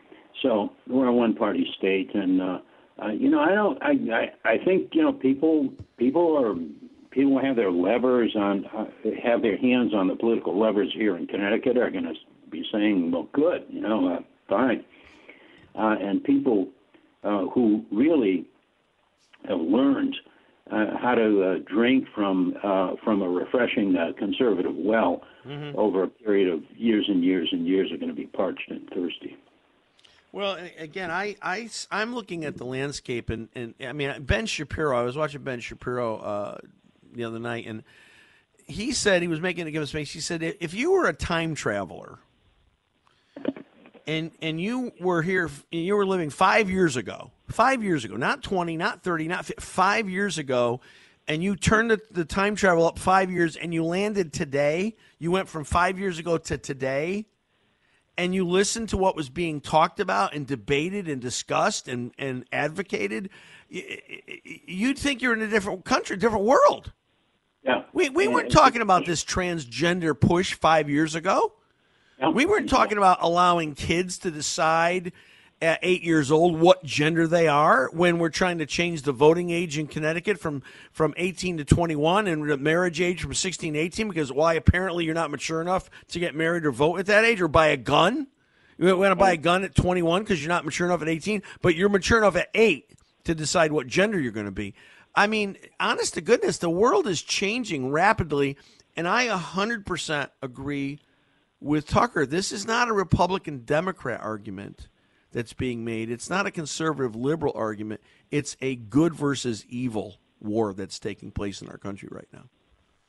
So 0.42 0.72
we're 0.88 1.06
a 1.06 1.12
one-party 1.12 1.66
state, 1.78 2.14
and 2.14 2.40
uh, 2.42 2.58
uh, 3.02 3.10
you 3.10 3.30
know, 3.30 3.40
I 3.40 3.54
don't, 3.54 3.80
I, 3.82 3.92
I, 4.12 4.52
I 4.52 4.64
think 4.64 4.90
you 4.92 5.02
know, 5.02 5.12
people, 5.12 5.72
people 5.96 6.36
are, 6.36 6.54
people 7.10 7.38
have 7.40 7.56
their 7.56 7.70
levers 7.70 8.34
on, 8.36 8.64
uh, 8.66 8.86
have 9.22 9.42
their 9.42 9.56
hands 9.56 9.94
on 9.94 10.08
the 10.08 10.16
political 10.16 10.58
levers 10.58 10.92
here 10.94 11.16
in 11.16 11.26
Connecticut 11.26 11.76
are 11.76 11.90
going 11.90 12.04
to 12.04 12.14
be 12.50 12.64
saying, 12.72 13.10
well, 13.10 13.28
good, 13.32 13.64
you 13.68 13.80
know, 13.80 14.08
uh, 14.08 14.20
fine, 14.48 14.84
uh, 15.74 15.96
and 16.00 16.22
people 16.24 16.68
uh, 17.24 17.46
who 17.46 17.84
really 17.90 18.46
have 19.46 19.60
learned 19.60 20.16
uh, 20.70 20.96
how 21.00 21.14
to 21.14 21.42
uh, 21.42 21.54
drink 21.66 22.06
from 22.14 22.54
uh, 22.62 22.90
from 23.02 23.22
a 23.22 23.28
refreshing 23.28 23.96
uh, 23.96 24.12
conservative 24.18 24.74
well 24.74 25.22
Mhm. 25.46 25.74
over 25.76 26.02
a 26.02 26.08
period 26.08 26.52
of 26.52 26.62
years 26.76 27.06
and 27.08 27.24
years 27.24 27.48
and 27.52 27.66
years 27.66 27.90
are 27.90 27.96
going 27.96 28.10
to 28.10 28.14
be 28.14 28.26
parched 28.26 28.70
and 28.70 28.86
thirsty. 28.90 29.36
Well, 30.30 30.58
again, 30.78 31.10
I, 31.10 31.36
I, 31.40 31.70
am 31.90 32.14
looking 32.14 32.44
at 32.44 32.58
the 32.58 32.64
landscape, 32.64 33.30
and, 33.30 33.48
and 33.54 33.74
I 33.80 33.94
mean, 33.94 34.14
Ben 34.24 34.44
Shapiro, 34.44 34.98
I 34.98 35.02
was 35.02 35.16
watching 35.16 35.42
Ben 35.42 35.60
Shapiro 35.60 36.18
uh, 36.18 36.58
the 37.12 37.24
other 37.24 37.38
night, 37.38 37.66
and 37.66 37.82
he 38.66 38.92
said, 38.92 39.22
he 39.22 39.28
was 39.28 39.40
making 39.40 39.66
a 39.66 39.70
give 39.70 39.82
a 39.82 39.86
space, 39.86 40.12
he 40.12 40.20
said, 40.20 40.42
if 40.42 40.74
you 40.74 40.92
were 40.92 41.06
a 41.06 41.12
time 41.12 41.54
traveler, 41.54 42.18
and 44.06 44.30
and 44.40 44.60
you 44.60 44.92
were 45.00 45.22
here, 45.22 45.50
you 45.70 45.94
were 45.94 46.06
living 46.06 46.30
five 46.30 46.70
years 46.70 46.96
ago, 46.96 47.30
five 47.48 47.82
years 47.82 48.04
ago, 48.04 48.16
not 48.16 48.42
20, 48.42 48.76
not 48.76 49.02
30, 49.02 49.28
not 49.28 49.44
50, 49.44 49.60
five 49.60 50.08
years 50.08 50.38
ago, 50.38 50.80
and 51.28 51.42
you 51.42 51.56
turned 51.56 51.90
the, 51.90 52.00
the 52.10 52.24
time 52.24 52.56
travel 52.56 52.86
up 52.86 52.98
five 52.98 53.30
years 53.30 53.54
and 53.56 53.72
you 53.74 53.84
landed 53.84 54.32
today, 54.32 54.96
you 55.18 55.30
went 55.30 55.48
from 55.48 55.64
five 55.64 55.98
years 55.98 56.18
ago 56.18 56.38
to 56.38 56.56
today, 56.56 57.26
and 58.16 58.34
you 58.34 58.46
listened 58.46 58.88
to 58.88 58.96
what 58.96 59.14
was 59.14 59.28
being 59.28 59.60
talked 59.60 60.00
about 60.00 60.34
and 60.34 60.46
debated 60.46 61.06
and 61.06 61.20
discussed 61.20 61.86
and, 61.86 62.12
and 62.18 62.46
advocated, 62.50 63.28
you'd 63.68 64.98
think 64.98 65.20
you're 65.22 65.34
in 65.34 65.42
a 65.42 65.46
different 65.46 65.84
country, 65.84 66.16
different 66.16 66.44
world. 66.44 66.92
Yeah. 67.68 67.82
We, 67.92 68.08
we 68.08 68.28
weren't 68.28 68.50
talking 68.50 68.80
about 68.80 69.04
this 69.04 69.22
transgender 69.22 70.18
push 70.18 70.54
five 70.54 70.88
years 70.88 71.14
ago. 71.14 71.52
We 72.32 72.46
weren't 72.46 72.70
talking 72.70 72.96
about 72.96 73.18
allowing 73.20 73.74
kids 73.74 74.18
to 74.20 74.30
decide 74.30 75.12
at 75.60 75.78
eight 75.82 76.02
years 76.02 76.30
old 76.30 76.58
what 76.58 76.82
gender 76.82 77.26
they 77.26 77.46
are 77.46 77.90
when 77.92 78.18
we're 78.18 78.30
trying 78.30 78.58
to 78.58 78.66
change 78.66 79.02
the 79.02 79.12
voting 79.12 79.50
age 79.50 79.76
in 79.76 79.86
Connecticut 79.86 80.38
from, 80.40 80.62
from 80.92 81.12
18 81.16 81.58
to 81.58 81.64
21 81.64 82.26
and 82.26 82.48
the 82.48 82.56
marriage 82.56 83.00
age 83.00 83.20
from 83.20 83.34
16 83.34 83.74
to 83.74 83.78
18 83.78 84.08
because 84.08 84.32
why 84.32 84.54
apparently 84.54 85.04
you're 85.04 85.14
not 85.14 85.30
mature 85.30 85.60
enough 85.60 85.90
to 86.08 86.18
get 86.18 86.34
married 86.34 86.64
or 86.64 86.72
vote 86.72 86.98
at 86.98 87.06
that 87.06 87.24
age 87.24 87.40
or 87.40 87.48
buy 87.48 87.68
a 87.68 87.76
gun. 87.76 88.28
You 88.78 88.96
want 88.96 89.10
to 89.10 89.16
buy 89.16 89.32
a 89.32 89.36
gun 89.36 89.64
at 89.64 89.74
21 89.74 90.22
because 90.22 90.40
you're 90.40 90.48
not 90.48 90.64
mature 90.64 90.86
enough 90.86 91.02
at 91.02 91.08
18, 91.08 91.42
but 91.60 91.74
you're 91.74 91.88
mature 91.88 92.18
enough 92.18 92.36
at 92.36 92.48
8 92.54 92.88
to 93.24 93.34
decide 93.34 93.72
what 93.72 93.88
gender 93.88 94.18
you're 94.18 94.32
going 94.32 94.46
to 94.46 94.52
be. 94.52 94.74
I 95.14 95.26
mean, 95.26 95.56
honest 95.80 96.14
to 96.14 96.20
goodness, 96.20 96.58
the 96.58 96.70
world 96.70 97.06
is 97.06 97.22
changing 97.22 97.90
rapidly, 97.90 98.56
and 98.96 99.08
I 99.08 99.26
100% 99.28 100.30
agree 100.42 101.00
with 101.60 101.86
Tucker. 101.86 102.26
This 102.26 102.52
is 102.52 102.66
not 102.66 102.88
a 102.88 102.92
Republican 102.92 103.64
Democrat 103.64 104.20
argument 104.20 104.88
that's 105.32 105.52
being 105.52 105.84
made. 105.84 106.10
It's 106.10 106.30
not 106.30 106.46
a 106.46 106.50
conservative 106.50 107.16
liberal 107.16 107.52
argument. 107.54 108.00
It's 108.30 108.56
a 108.60 108.76
good 108.76 109.14
versus 109.14 109.64
evil 109.68 110.16
war 110.40 110.72
that's 110.72 110.98
taking 110.98 111.30
place 111.30 111.60
in 111.60 111.68
our 111.68 111.78
country 111.78 112.08
right 112.10 112.28
now. 112.32 112.44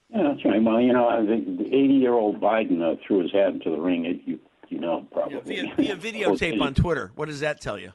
Yeah, 0.10 0.24
that's 0.24 0.44
right. 0.44 0.62
Well, 0.62 0.82
you 0.82 0.92
know, 0.92 1.08
I 1.08 1.26
think 1.26 1.58
the 1.58 1.66
80-year-old 1.66 2.42
Biden 2.42 2.82
uh, 2.82 2.96
threw 3.06 3.22
his 3.22 3.32
hat 3.32 3.50
into 3.50 3.70
the 3.70 3.80
ring. 3.80 4.06
It, 4.06 4.22
you, 4.26 4.40
you 4.70 4.80
know, 4.80 5.06
probably 5.12 5.40
Via, 5.42 5.76
via 5.76 5.96
videotape 6.28 6.60
on 6.62 6.74
Twitter. 6.74 7.12
What 7.16 7.28
does 7.28 7.42
that 7.42 7.62
tell 7.62 7.78
you? 7.78 7.94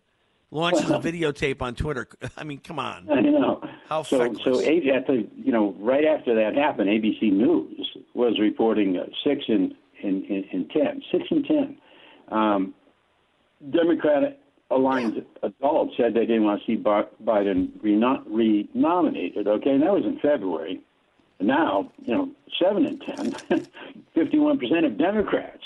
Launches 0.51 0.91
a 0.91 0.99
videotape 1.01 1.63
on 1.63 1.75
Twitter. 1.75 2.07
I 2.37 2.45
mean, 2.45 2.59
come 2.59 2.79
on. 2.79 3.11
I 3.11 3.21
know. 3.21 3.63
How 3.89 4.03
so, 4.03 4.19
feckless. 4.19 4.45
so 4.45 4.61
A- 4.61 4.91
at 4.91 5.07
the, 5.07 5.27
you 5.37 5.53
know, 5.53 5.75
right 5.79 6.05
after 6.05 6.35
that 6.35 6.55
happened, 6.57 6.89
ABC 6.89 7.33
News 7.33 7.97
was 8.15 8.39
reporting 8.39 8.97
uh, 8.97 9.05
six 9.25 9.45
in, 9.49 9.75
in, 10.03 10.25
in, 10.25 10.45
in 10.53 10.69
ten, 10.69 11.03
six 11.13 11.25
and 11.31 11.45
ten. 11.47 11.77
Um, 12.29 12.75
Democratic 13.71 14.39
aligned 14.71 15.25
adults 15.43 15.95
said 15.97 16.15
they 16.15 16.27
didn't 16.27 16.45
want 16.45 16.61
to 16.61 16.67
see 16.67 16.77
Biden 16.83 17.71
reno- 17.83 18.23
re-nominated. 18.27 19.47
Okay, 19.47 19.71
and 19.71 19.83
that 19.83 19.93
was 19.93 20.05
in 20.05 20.19
February. 20.21 20.81
Now, 21.41 21.91
you 22.05 22.15
know, 22.15 22.31
seven 22.63 22.87
and 22.87 23.03
ten, 23.03 23.67
51 24.15 24.59
percent 24.59 24.87
of 24.87 24.97
Democrats 24.97 25.63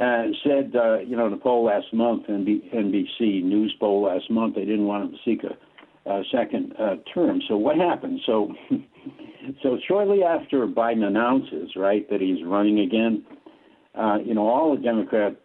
uh, 0.00 0.24
said, 0.44 0.74
uh, 0.76 1.00
you 1.00 1.16
know, 1.16 1.26
in 1.26 1.32
a 1.32 1.36
poll 1.36 1.64
last 1.64 1.92
month, 1.92 2.26
NB- 2.28 2.72
NBC 2.74 3.42
News 3.42 3.74
poll 3.80 4.04
last 4.04 4.30
month, 4.30 4.54
they 4.54 4.64
didn't 4.64 4.86
want 4.86 5.04
him 5.04 5.10
to 5.12 5.18
seek 5.24 5.42
a, 5.44 6.10
a 6.10 6.22
second 6.30 6.74
uh, 6.78 6.96
term. 7.12 7.40
So 7.48 7.56
what 7.56 7.76
happened? 7.76 8.20
So 8.24 8.54
so 9.62 9.78
shortly 9.86 10.22
after 10.22 10.66
Biden 10.66 11.04
announces, 11.04 11.74
right, 11.74 12.08
that 12.10 12.20
he's 12.20 12.44
running 12.44 12.80
again, 12.80 13.24
uh, 13.94 14.18
you 14.24 14.34
know, 14.34 14.46
all 14.46 14.76
the 14.76 14.82
Democrat 14.82 15.36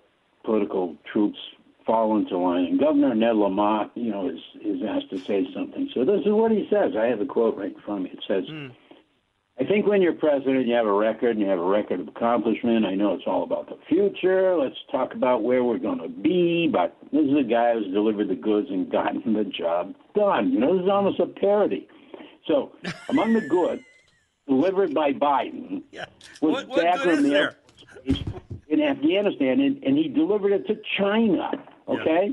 political 0.43 0.95
troops 1.11 1.39
fall 1.85 2.15
into 2.17 2.37
line, 2.37 2.65
and 2.65 2.79
Governor 2.79 3.15
Ned 3.15 3.35
Lamont, 3.35 3.91
you 3.95 4.11
know, 4.11 4.29
is 4.29 4.39
is 4.61 4.81
asked 4.87 5.09
to 5.09 5.17
say 5.17 5.47
something. 5.53 5.89
So 5.93 6.05
this 6.05 6.21
is 6.21 6.31
what 6.31 6.51
he 6.51 6.67
says. 6.69 6.93
I 6.97 7.07
have 7.07 7.19
the 7.19 7.25
quote 7.25 7.57
right 7.57 7.73
in 7.73 7.81
front 7.81 8.05
of 8.05 8.11
me. 8.11 8.11
It 8.11 8.23
says. 8.27 8.43
I 9.59 9.65
think 9.65 9.85
when 9.85 10.01
you're 10.01 10.13
president, 10.13 10.65
you 10.65 10.73
have 10.73 10.87
a 10.87 10.91
record 10.91 11.31
and 11.31 11.39
you 11.41 11.47
have 11.47 11.59
a 11.59 11.63
record 11.63 11.99
of 11.99 12.07
accomplishment. 12.07 12.85
I 12.85 12.95
know 12.95 13.13
it's 13.13 13.23
all 13.27 13.43
about 13.43 13.69
the 13.69 13.77
future. 13.87 14.55
Let's 14.57 14.75
talk 14.91 15.13
about 15.13 15.43
where 15.43 15.63
we're 15.63 15.77
going 15.77 15.99
to 15.99 16.09
be. 16.09 16.67
But 16.71 16.97
this 17.11 17.25
is 17.25 17.37
a 17.39 17.43
guy 17.43 17.73
who's 17.73 17.93
delivered 17.93 18.29
the 18.29 18.35
goods 18.35 18.67
and 18.71 18.91
gotten 18.91 19.21
the 19.33 19.43
job 19.45 19.93
done. 20.15 20.51
You 20.51 20.59
know, 20.59 20.75
this 20.75 20.83
is 20.83 20.89
almost 20.89 21.19
a 21.19 21.27
parody. 21.27 21.87
So, 22.47 22.71
among 23.09 23.33
the 23.33 23.41
good 23.41 23.83
delivered 24.47 24.93
by 24.93 25.13
Biden 25.13 25.83
was 25.93 26.07
What- 26.41 26.67
what 26.69 26.81
Dagger 26.81 27.21
there? 27.21 27.55
Mills 28.05 28.23
in 28.67 28.81
Afghanistan, 28.81 29.59
and, 29.61 29.83
and 29.83 29.97
he 29.97 30.09
delivered 30.09 30.51
it 30.51 30.65
to 30.67 30.75
China. 30.97 31.51
Okay. 31.87 32.31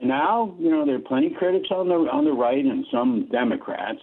And 0.00 0.08
now, 0.08 0.56
you 0.58 0.70
know, 0.70 0.84
there 0.86 0.96
are 0.96 1.00
plenty 1.00 1.28
of 1.28 1.34
critics 1.34 1.68
on 1.70 1.88
the 1.88 1.94
on 1.94 2.24
the 2.24 2.32
right 2.32 2.64
and 2.64 2.84
some 2.90 3.28
Democrats 3.30 4.00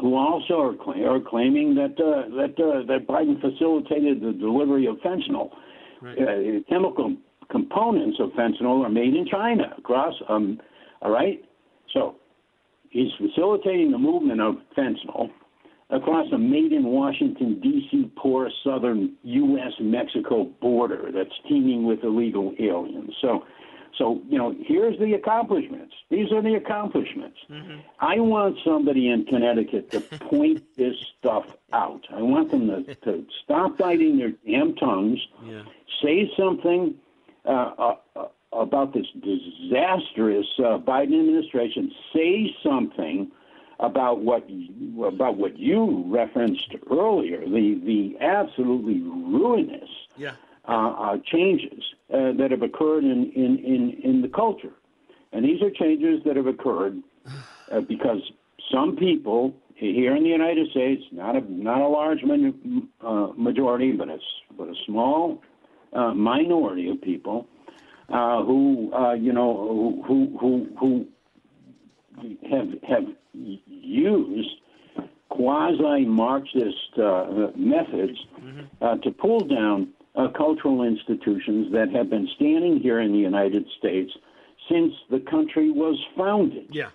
who 0.00 0.16
also 0.16 0.54
are, 0.60 1.06
are 1.06 1.20
claiming 1.20 1.74
that 1.74 1.94
uh, 2.00 2.28
that 2.36 2.54
uh, 2.58 2.86
that 2.86 3.06
Biden 3.06 3.40
facilitated 3.40 4.20
the 4.20 4.32
delivery 4.32 4.86
of 4.86 4.96
fentanyl. 4.96 5.50
Uh, 6.02 6.60
chemical 6.68 7.14
components 7.50 8.18
of 8.20 8.30
fentanyl 8.30 8.84
are 8.84 8.88
made 8.88 9.14
in 9.14 9.26
China 9.30 9.64
across. 9.76 10.14
Um, 10.28 10.58
all 11.02 11.10
right, 11.10 11.42
so 11.92 12.16
he's 12.88 13.10
facilitating 13.18 13.90
the 13.90 13.98
movement 13.98 14.40
of 14.40 14.56
fentanyl 14.76 15.28
across 15.90 16.26
a 16.32 16.38
made 16.38 16.72
in 16.72 16.84
Washington 16.84 17.60
D.C. 17.60 18.10
porous 18.16 18.52
southern 18.64 19.16
U.S. 19.22 19.72
Mexico 19.80 20.44
border 20.62 21.10
that's 21.12 21.34
teeming 21.48 21.86
with 21.86 22.02
illegal 22.02 22.54
aliens. 22.58 23.14
So. 23.20 23.44
So, 23.98 24.20
you 24.28 24.38
know, 24.38 24.54
here's 24.66 24.98
the 24.98 25.12
accomplishments. 25.14 25.94
These 26.10 26.32
are 26.32 26.40
the 26.42 26.54
accomplishments. 26.54 27.38
I 28.00 28.18
want 28.20 28.56
somebody 28.64 29.08
in 29.10 29.24
Connecticut 29.26 29.90
to 29.92 30.00
point 30.28 30.62
this 30.76 30.94
stuff 31.18 31.44
out. 31.72 32.06
I 32.10 32.22
want 32.22 32.50
them 32.50 32.68
to, 32.68 32.94
to 33.04 33.26
stop 33.44 33.76
biting 33.78 34.18
their 34.18 34.32
damn 34.46 34.74
tongues, 34.76 35.18
Yeah. 35.44 35.62
say 36.02 36.30
something 36.36 36.94
uh, 37.44 37.48
uh, 37.50 37.96
uh, 38.16 38.24
about 38.52 38.92
this 38.94 39.06
disastrous 39.22 40.46
uh, 40.58 40.78
Biden 40.78 41.18
administration, 41.20 41.92
say 42.14 42.54
something 42.62 43.30
about 43.78 44.20
what 44.20 44.48
you, 44.50 45.04
about 45.06 45.36
what 45.36 45.58
you 45.58 46.04
referenced 46.06 46.74
earlier, 46.90 47.40
the 47.40 47.80
the 47.84 48.16
absolutely 48.20 49.00
ruinous 49.00 49.88
Yeah. 50.16 50.32
Uh, 50.70 50.72
uh, 50.72 51.16
changes 51.24 51.82
uh, 52.14 52.32
that 52.38 52.48
have 52.52 52.62
occurred 52.62 53.02
in, 53.02 53.32
in, 53.34 53.58
in, 53.58 54.00
in 54.04 54.22
the 54.22 54.28
culture. 54.28 54.72
And 55.32 55.44
these 55.44 55.60
are 55.62 55.70
changes 55.70 56.22
that 56.24 56.36
have 56.36 56.46
occurred 56.46 57.02
uh, 57.72 57.80
because 57.80 58.20
some 58.72 58.96
people 58.96 59.54
here 59.74 60.14
in 60.14 60.22
the 60.22 60.28
United 60.28 60.70
States, 60.70 61.02
not 61.10 61.34
a 61.36 61.40
not 61.52 61.80
a 61.80 61.88
large 61.88 62.22
min, 62.22 62.88
uh, 63.00 63.28
majority, 63.36 63.92
but 63.92 64.08
a 64.08 64.18
but 64.56 64.68
a 64.68 64.74
small 64.86 65.42
uh, 65.92 66.12
minority 66.12 66.90
of 66.90 67.00
people 67.00 67.46
uh, 68.10 68.42
who 68.44 68.92
uh, 68.92 69.14
you 69.14 69.32
know 69.32 70.02
who 70.06 70.36
who 70.38 70.68
who 70.78 71.06
have 72.50 72.68
have 72.88 73.04
used 73.66 74.50
quasi 75.30 76.04
Marxist 76.04 76.98
uh, 76.98 77.48
methods 77.56 78.18
uh, 78.82 78.96
to 78.96 79.10
pull 79.10 79.40
down 79.40 79.88
uh, 80.20 80.28
cultural 80.36 80.82
institutions 80.82 81.72
that 81.72 81.90
have 81.90 82.10
been 82.10 82.28
standing 82.36 82.78
here 82.80 83.00
in 83.00 83.12
the 83.12 83.18
United 83.18 83.66
States 83.78 84.12
since 84.70 84.92
the 85.10 85.20
country 85.20 85.70
was 85.70 85.98
founded. 86.16 86.66
Yeah. 86.70 86.90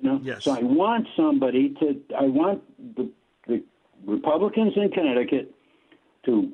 You 0.00 0.08
know? 0.08 0.20
Yes. 0.22 0.44
So 0.44 0.52
I 0.52 0.62
want 0.62 1.06
somebody 1.16 1.74
to. 1.80 2.00
I 2.18 2.24
want 2.24 2.62
the, 2.96 3.10
the 3.46 3.62
Republicans 4.06 4.72
in 4.76 4.90
Connecticut 4.90 5.54
to 6.24 6.52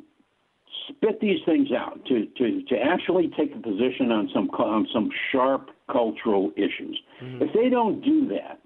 spit 0.88 1.20
these 1.20 1.40
things 1.44 1.68
out, 1.72 2.04
to, 2.06 2.26
to, 2.38 2.62
to 2.62 2.76
actually 2.78 3.30
take 3.36 3.54
a 3.54 3.58
position 3.58 4.10
on 4.10 4.30
some 4.34 4.48
on 4.50 4.86
some 4.92 5.10
sharp 5.32 5.70
cultural 5.90 6.52
issues. 6.56 7.00
If 7.20 7.52
they 7.54 7.68
don't 7.68 8.00
do 8.02 8.28
that, 8.28 8.60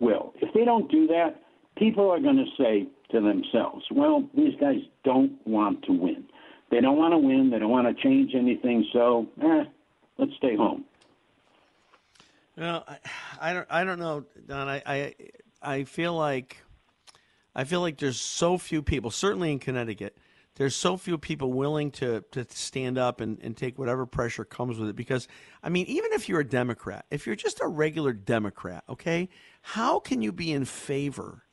Will, 0.00 0.34
if 0.40 0.52
they 0.52 0.64
don't 0.64 0.90
do 0.90 1.06
that, 1.08 1.40
people 1.76 2.10
are 2.10 2.20
going 2.20 2.36
to 2.36 2.62
say 2.62 2.88
to 3.12 3.20
themselves, 3.20 3.84
"Well, 3.90 4.28
these 4.36 4.54
guys 4.60 4.80
don't 5.04 5.32
want 5.46 5.84
to 5.84 5.92
win. 5.92 6.24
They 6.74 6.80
don't 6.80 6.96
want 6.96 7.12
to 7.12 7.18
win. 7.18 7.50
They 7.50 7.60
don't 7.60 7.70
want 7.70 7.86
to 7.86 8.02
change 8.02 8.34
anything. 8.34 8.84
So, 8.92 9.28
eh, 9.40 9.64
let's 10.18 10.32
stay 10.38 10.56
home." 10.56 10.84
Well, 12.56 12.84
I, 12.88 12.98
I 13.40 13.52
don't. 13.54 13.66
I 13.70 13.84
don't 13.84 14.00
know, 14.00 14.24
Don. 14.48 14.68
I, 14.68 14.82
I 14.84 15.14
I 15.62 15.84
feel 15.84 16.16
like 16.16 16.64
I 17.54 17.62
feel 17.62 17.80
like 17.80 17.98
there's 17.98 18.20
so 18.20 18.58
few 18.58 18.82
people, 18.82 19.12
certainly 19.12 19.52
in 19.52 19.60
Connecticut, 19.60 20.18
there's 20.56 20.74
so 20.74 20.96
few 20.96 21.16
people 21.16 21.52
willing 21.52 21.92
to 21.92 22.24
to 22.32 22.44
stand 22.50 22.98
up 22.98 23.20
and, 23.20 23.38
and 23.40 23.56
take 23.56 23.78
whatever 23.78 24.04
pressure 24.04 24.44
comes 24.44 24.76
with 24.76 24.88
it. 24.88 24.96
Because 24.96 25.28
I 25.62 25.68
mean, 25.68 25.86
even 25.86 26.12
if 26.12 26.28
you're 26.28 26.40
a 26.40 26.48
Democrat, 26.48 27.06
if 27.08 27.24
you're 27.24 27.36
just 27.36 27.60
a 27.60 27.68
regular 27.68 28.12
Democrat, 28.12 28.82
okay, 28.88 29.28
how 29.62 30.00
can 30.00 30.22
you 30.22 30.32
be 30.32 30.50
in 30.50 30.64
favor 30.64 31.44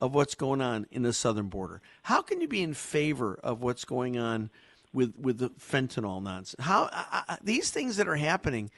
of 0.00 0.14
what's 0.14 0.34
going 0.34 0.62
on 0.62 0.86
in 0.90 1.02
the 1.02 1.12
southern 1.12 1.48
border? 1.48 1.82
How 2.04 2.22
can 2.22 2.40
you 2.40 2.48
be 2.48 2.62
in 2.62 2.72
favor 2.72 3.38
of 3.42 3.62
what's 3.62 3.84
going 3.84 4.16
on 4.16 4.48
with 4.92 5.14
with 5.18 5.38
the 5.38 5.50
fentanyl 5.50 6.22
nonsense? 6.22 6.56
How 6.58 6.88
I, 6.92 7.22
I, 7.28 7.38
these 7.42 7.70
things 7.70 7.96
that 7.96 8.08
are 8.08 8.16
happening? 8.16 8.70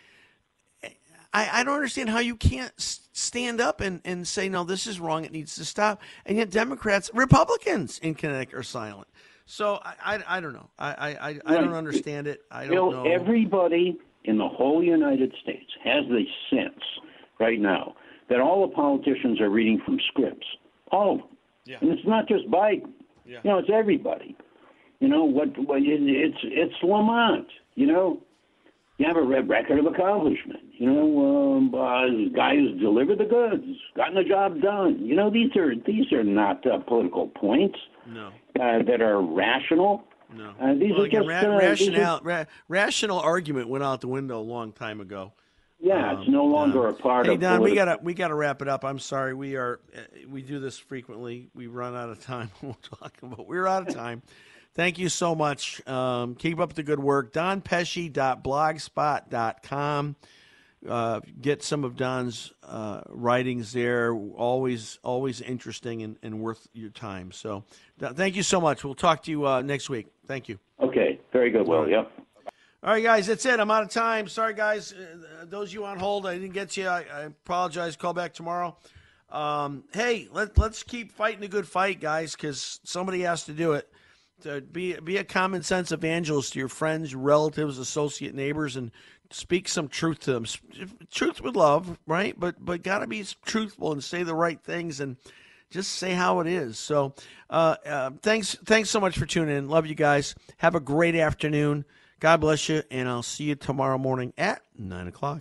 I, 1.34 1.60
I 1.60 1.64
don't 1.64 1.74
understand 1.74 2.10
how 2.10 2.18
you 2.18 2.36
can't 2.36 2.72
stand 2.76 3.60
up 3.60 3.80
and, 3.80 4.02
and 4.04 4.28
say, 4.28 4.50
no, 4.50 4.64
this 4.64 4.86
is 4.86 5.00
wrong. 5.00 5.24
It 5.24 5.32
needs 5.32 5.54
to 5.56 5.64
stop. 5.64 6.02
And 6.26 6.36
yet 6.36 6.50
Democrats, 6.50 7.10
Republicans 7.14 7.98
in 8.00 8.14
Connecticut 8.14 8.58
are 8.58 8.62
silent. 8.62 9.08
So 9.46 9.80
I, 9.82 9.94
I, 10.04 10.36
I 10.36 10.40
don't 10.40 10.52
know. 10.52 10.68
I, 10.78 10.88
I, 10.90 11.08
I, 11.30 11.40
I 11.46 11.54
don't 11.54 11.72
understand 11.72 12.26
it. 12.26 12.42
I 12.50 12.66
don't 12.66 12.92
know. 12.92 13.10
everybody 13.10 13.98
in 14.24 14.38
the 14.38 14.48
whole 14.48 14.82
United 14.82 15.32
States 15.42 15.70
has 15.82 16.04
the 16.08 16.24
sense 16.50 16.82
right 17.40 17.58
now 17.58 17.94
that 18.28 18.40
all 18.40 18.66
the 18.66 18.74
politicians 18.74 19.40
are 19.40 19.50
reading 19.50 19.80
from 19.84 19.98
scripts. 20.08 20.46
All 20.90 21.12
of 21.12 21.18
them. 21.18 21.28
Yeah. 21.64 21.78
And 21.80 21.90
it's 21.90 22.06
not 22.06 22.28
just 22.28 22.48
Biden. 22.50 22.92
Yeah. 23.24 23.38
You 23.42 23.50
know, 23.50 23.58
it's 23.58 23.70
everybody. 23.72 24.36
You 25.02 25.08
know 25.08 25.24
what? 25.24 25.48
what 25.58 25.78
it, 25.82 26.00
it's 26.00 26.38
it's 26.44 26.74
Lamont. 26.80 27.48
You 27.74 27.86
know, 27.86 28.20
you 28.98 29.06
have 29.06 29.16
a 29.16 29.22
re- 29.22 29.40
record 29.40 29.80
of 29.80 29.86
accomplishment. 29.86 30.60
You 30.78 30.92
know, 30.92 31.56
um, 31.56 31.74
uh, 31.74 32.06
guy 32.36 32.54
who's 32.54 32.80
delivered 32.80 33.18
the 33.18 33.24
goods, 33.24 33.64
gotten 33.96 34.14
the 34.14 34.22
job 34.22 34.60
done. 34.60 35.04
You 35.04 35.16
know, 35.16 35.28
these 35.28 35.56
are 35.56 35.74
these 35.74 36.12
are 36.12 36.22
not 36.22 36.64
uh, 36.64 36.78
political 36.78 37.26
points 37.26 37.76
No. 38.06 38.28
uh, 38.60 38.82
that 38.84 39.00
are 39.02 39.20
rational. 39.20 40.04
No. 40.32 40.50
Uh, 40.60 40.74
these 40.74 40.92
well, 40.92 41.02
are 41.02 41.06
again, 41.06 41.22
just 41.24 41.28
ra- 41.28 41.56
uh, 41.56 41.74
these 41.74 41.98
are- 41.98 42.20
ra- 42.22 42.44
rational 42.68 43.18
argument 43.18 43.68
went 43.68 43.82
out 43.82 44.02
the 44.02 44.08
window 44.08 44.38
a 44.38 44.40
long 44.40 44.70
time 44.70 45.00
ago. 45.00 45.32
Yeah, 45.80 46.20
it's 46.20 46.30
no 46.30 46.44
longer 46.44 46.86
a 46.86 46.92
part 46.92 47.26
Hey 47.26 47.34
of. 47.34 47.40
Hey 47.40 47.46
Don, 47.48 47.60
we 47.60 47.74
gotta 47.74 47.98
we 48.00 48.14
gotta 48.14 48.36
wrap 48.36 48.62
it 48.62 48.68
up. 48.68 48.84
I'm 48.84 49.00
sorry, 49.00 49.34
we 49.34 49.56
are 49.56 49.80
uh, 49.96 50.00
we 50.30 50.42
do 50.42 50.60
this 50.60 50.78
frequently. 50.78 51.50
We 51.56 51.66
run 51.66 51.96
out 51.96 52.08
of 52.08 52.22
time. 52.24 52.52
We'll 52.62 52.78
talk 53.00 53.14
about 53.20 53.48
we're 53.48 53.66
out 53.66 53.88
of 53.88 53.92
time. 53.92 54.22
Thank 54.74 54.98
you 54.98 55.10
so 55.10 55.34
much. 55.34 55.86
Um, 55.86 56.34
keep 56.34 56.58
up 56.58 56.72
the 56.72 56.82
good 56.82 57.00
work. 57.00 57.32
DonPesci.blogspot.com. 57.32 60.16
Uh, 60.88 61.20
get 61.40 61.62
some 61.62 61.84
of 61.84 61.96
Don's 61.96 62.52
uh, 62.64 63.02
writings 63.08 63.72
there. 63.72 64.14
Always 64.14 64.98
always 65.04 65.40
interesting 65.40 66.02
and, 66.02 66.16
and 66.22 66.40
worth 66.40 66.66
your 66.72 66.90
time. 66.90 67.30
So, 67.30 67.62
Don, 67.98 68.14
thank 68.14 68.34
you 68.34 68.42
so 68.42 68.60
much. 68.60 68.82
We'll 68.82 68.96
talk 68.96 69.22
to 69.24 69.30
you 69.30 69.46
uh, 69.46 69.62
next 69.62 69.88
week. 69.88 70.08
Thank 70.26 70.48
you. 70.48 70.58
Okay, 70.80 71.20
very 71.32 71.50
good. 71.50 71.68
Well, 71.68 71.88
yep. 71.88 72.10
All 72.82 72.92
right, 72.92 73.02
guys, 73.02 73.28
that's 73.28 73.46
it. 73.46 73.60
I'm 73.60 73.70
out 73.70 73.84
of 73.84 73.90
time. 73.90 74.26
Sorry, 74.26 74.54
guys. 74.54 74.92
Uh, 74.92 75.44
those 75.44 75.68
of 75.68 75.74
you 75.74 75.84
on 75.84 76.00
hold, 76.00 76.26
I 76.26 76.34
didn't 76.34 76.52
get 76.52 76.70
to 76.70 76.80
you. 76.80 76.88
I, 76.88 77.04
I 77.14 77.20
apologize. 77.22 77.94
Call 77.94 78.12
back 78.12 78.34
tomorrow. 78.34 78.76
Um, 79.30 79.84
hey, 79.92 80.26
let, 80.32 80.58
let's 80.58 80.82
keep 80.82 81.12
fighting 81.12 81.44
a 81.44 81.48
good 81.48 81.68
fight, 81.68 82.00
guys, 82.00 82.34
because 82.34 82.80
somebody 82.82 83.20
has 83.20 83.44
to 83.44 83.52
do 83.52 83.74
it. 83.74 83.88
To 84.42 84.60
be 84.60 84.94
be 84.94 85.16
a 85.18 85.24
common 85.24 85.62
sense 85.62 85.92
evangelist 85.92 86.54
to 86.54 86.58
your 86.58 86.68
friends, 86.68 87.14
relatives, 87.14 87.78
associate 87.78 88.34
neighbors, 88.34 88.76
and 88.76 88.90
speak 89.30 89.68
some 89.68 89.88
truth 89.88 90.20
to 90.20 90.32
them. 90.32 90.46
Truth 91.10 91.40
with 91.40 91.56
love, 91.56 91.98
right? 92.06 92.38
But 92.38 92.64
but 92.64 92.82
gotta 92.82 93.06
be 93.06 93.24
truthful 93.44 93.92
and 93.92 94.02
say 94.02 94.22
the 94.22 94.34
right 94.34 94.60
things 94.60 95.00
and 95.00 95.16
just 95.70 95.92
say 95.92 96.12
how 96.12 96.40
it 96.40 96.46
is. 96.46 96.78
So, 96.78 97.14
uh, 97.50 97.76
uh, 97.86 98.10
thanks 98.20 98.56
thanks 98.64 98.90
so 98.90 99.00
much 99.00 99.18
for 99.18 99.26
tuning 99.26 99.56
in. 99.56 99.68
Love 99.68 99.86
you 99.86 99.94
guys. 99.94 100.34
Have 100.58 100.74
a 100.74 100.80
great 100.80 101.14
afternoon. 101.14 101.84
God 102.20 102.40
bless 102.40 102.68
you, 102.68 102.82
and 102.90 103.08
I'll 103.08 103.22
see 103.22 103.44
you 103.44 103.54
tomorrow 103.56 103.98
morning 103.98 104.32
at 104.38 104.62
nine 104.78 105.08
o'clock. 105.08 105.40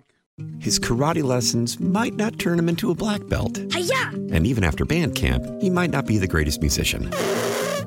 His 0.60 0.80
karate 0.80 1.24
lessons 1.24 1.80
might 1.80 2.16
not 2.16 2.40
turn 2.40 2.58
him 2.58 2.70
into 2.70 2.90
a 2.90 2.96
black 2.96 3.28
belt. 3.28 3.58
And 3.58 4.48
even 4.48 4.64
after 4.64 4.86
band 4.86 5.14
camp, 5.14 5.46
he 5.62 5.70
might 5.70 5.92
not 5.92 6.08
be 6.08 6.18
the 6.18 6.28
greatest 6.28 6.62
musician. 6.62 7.12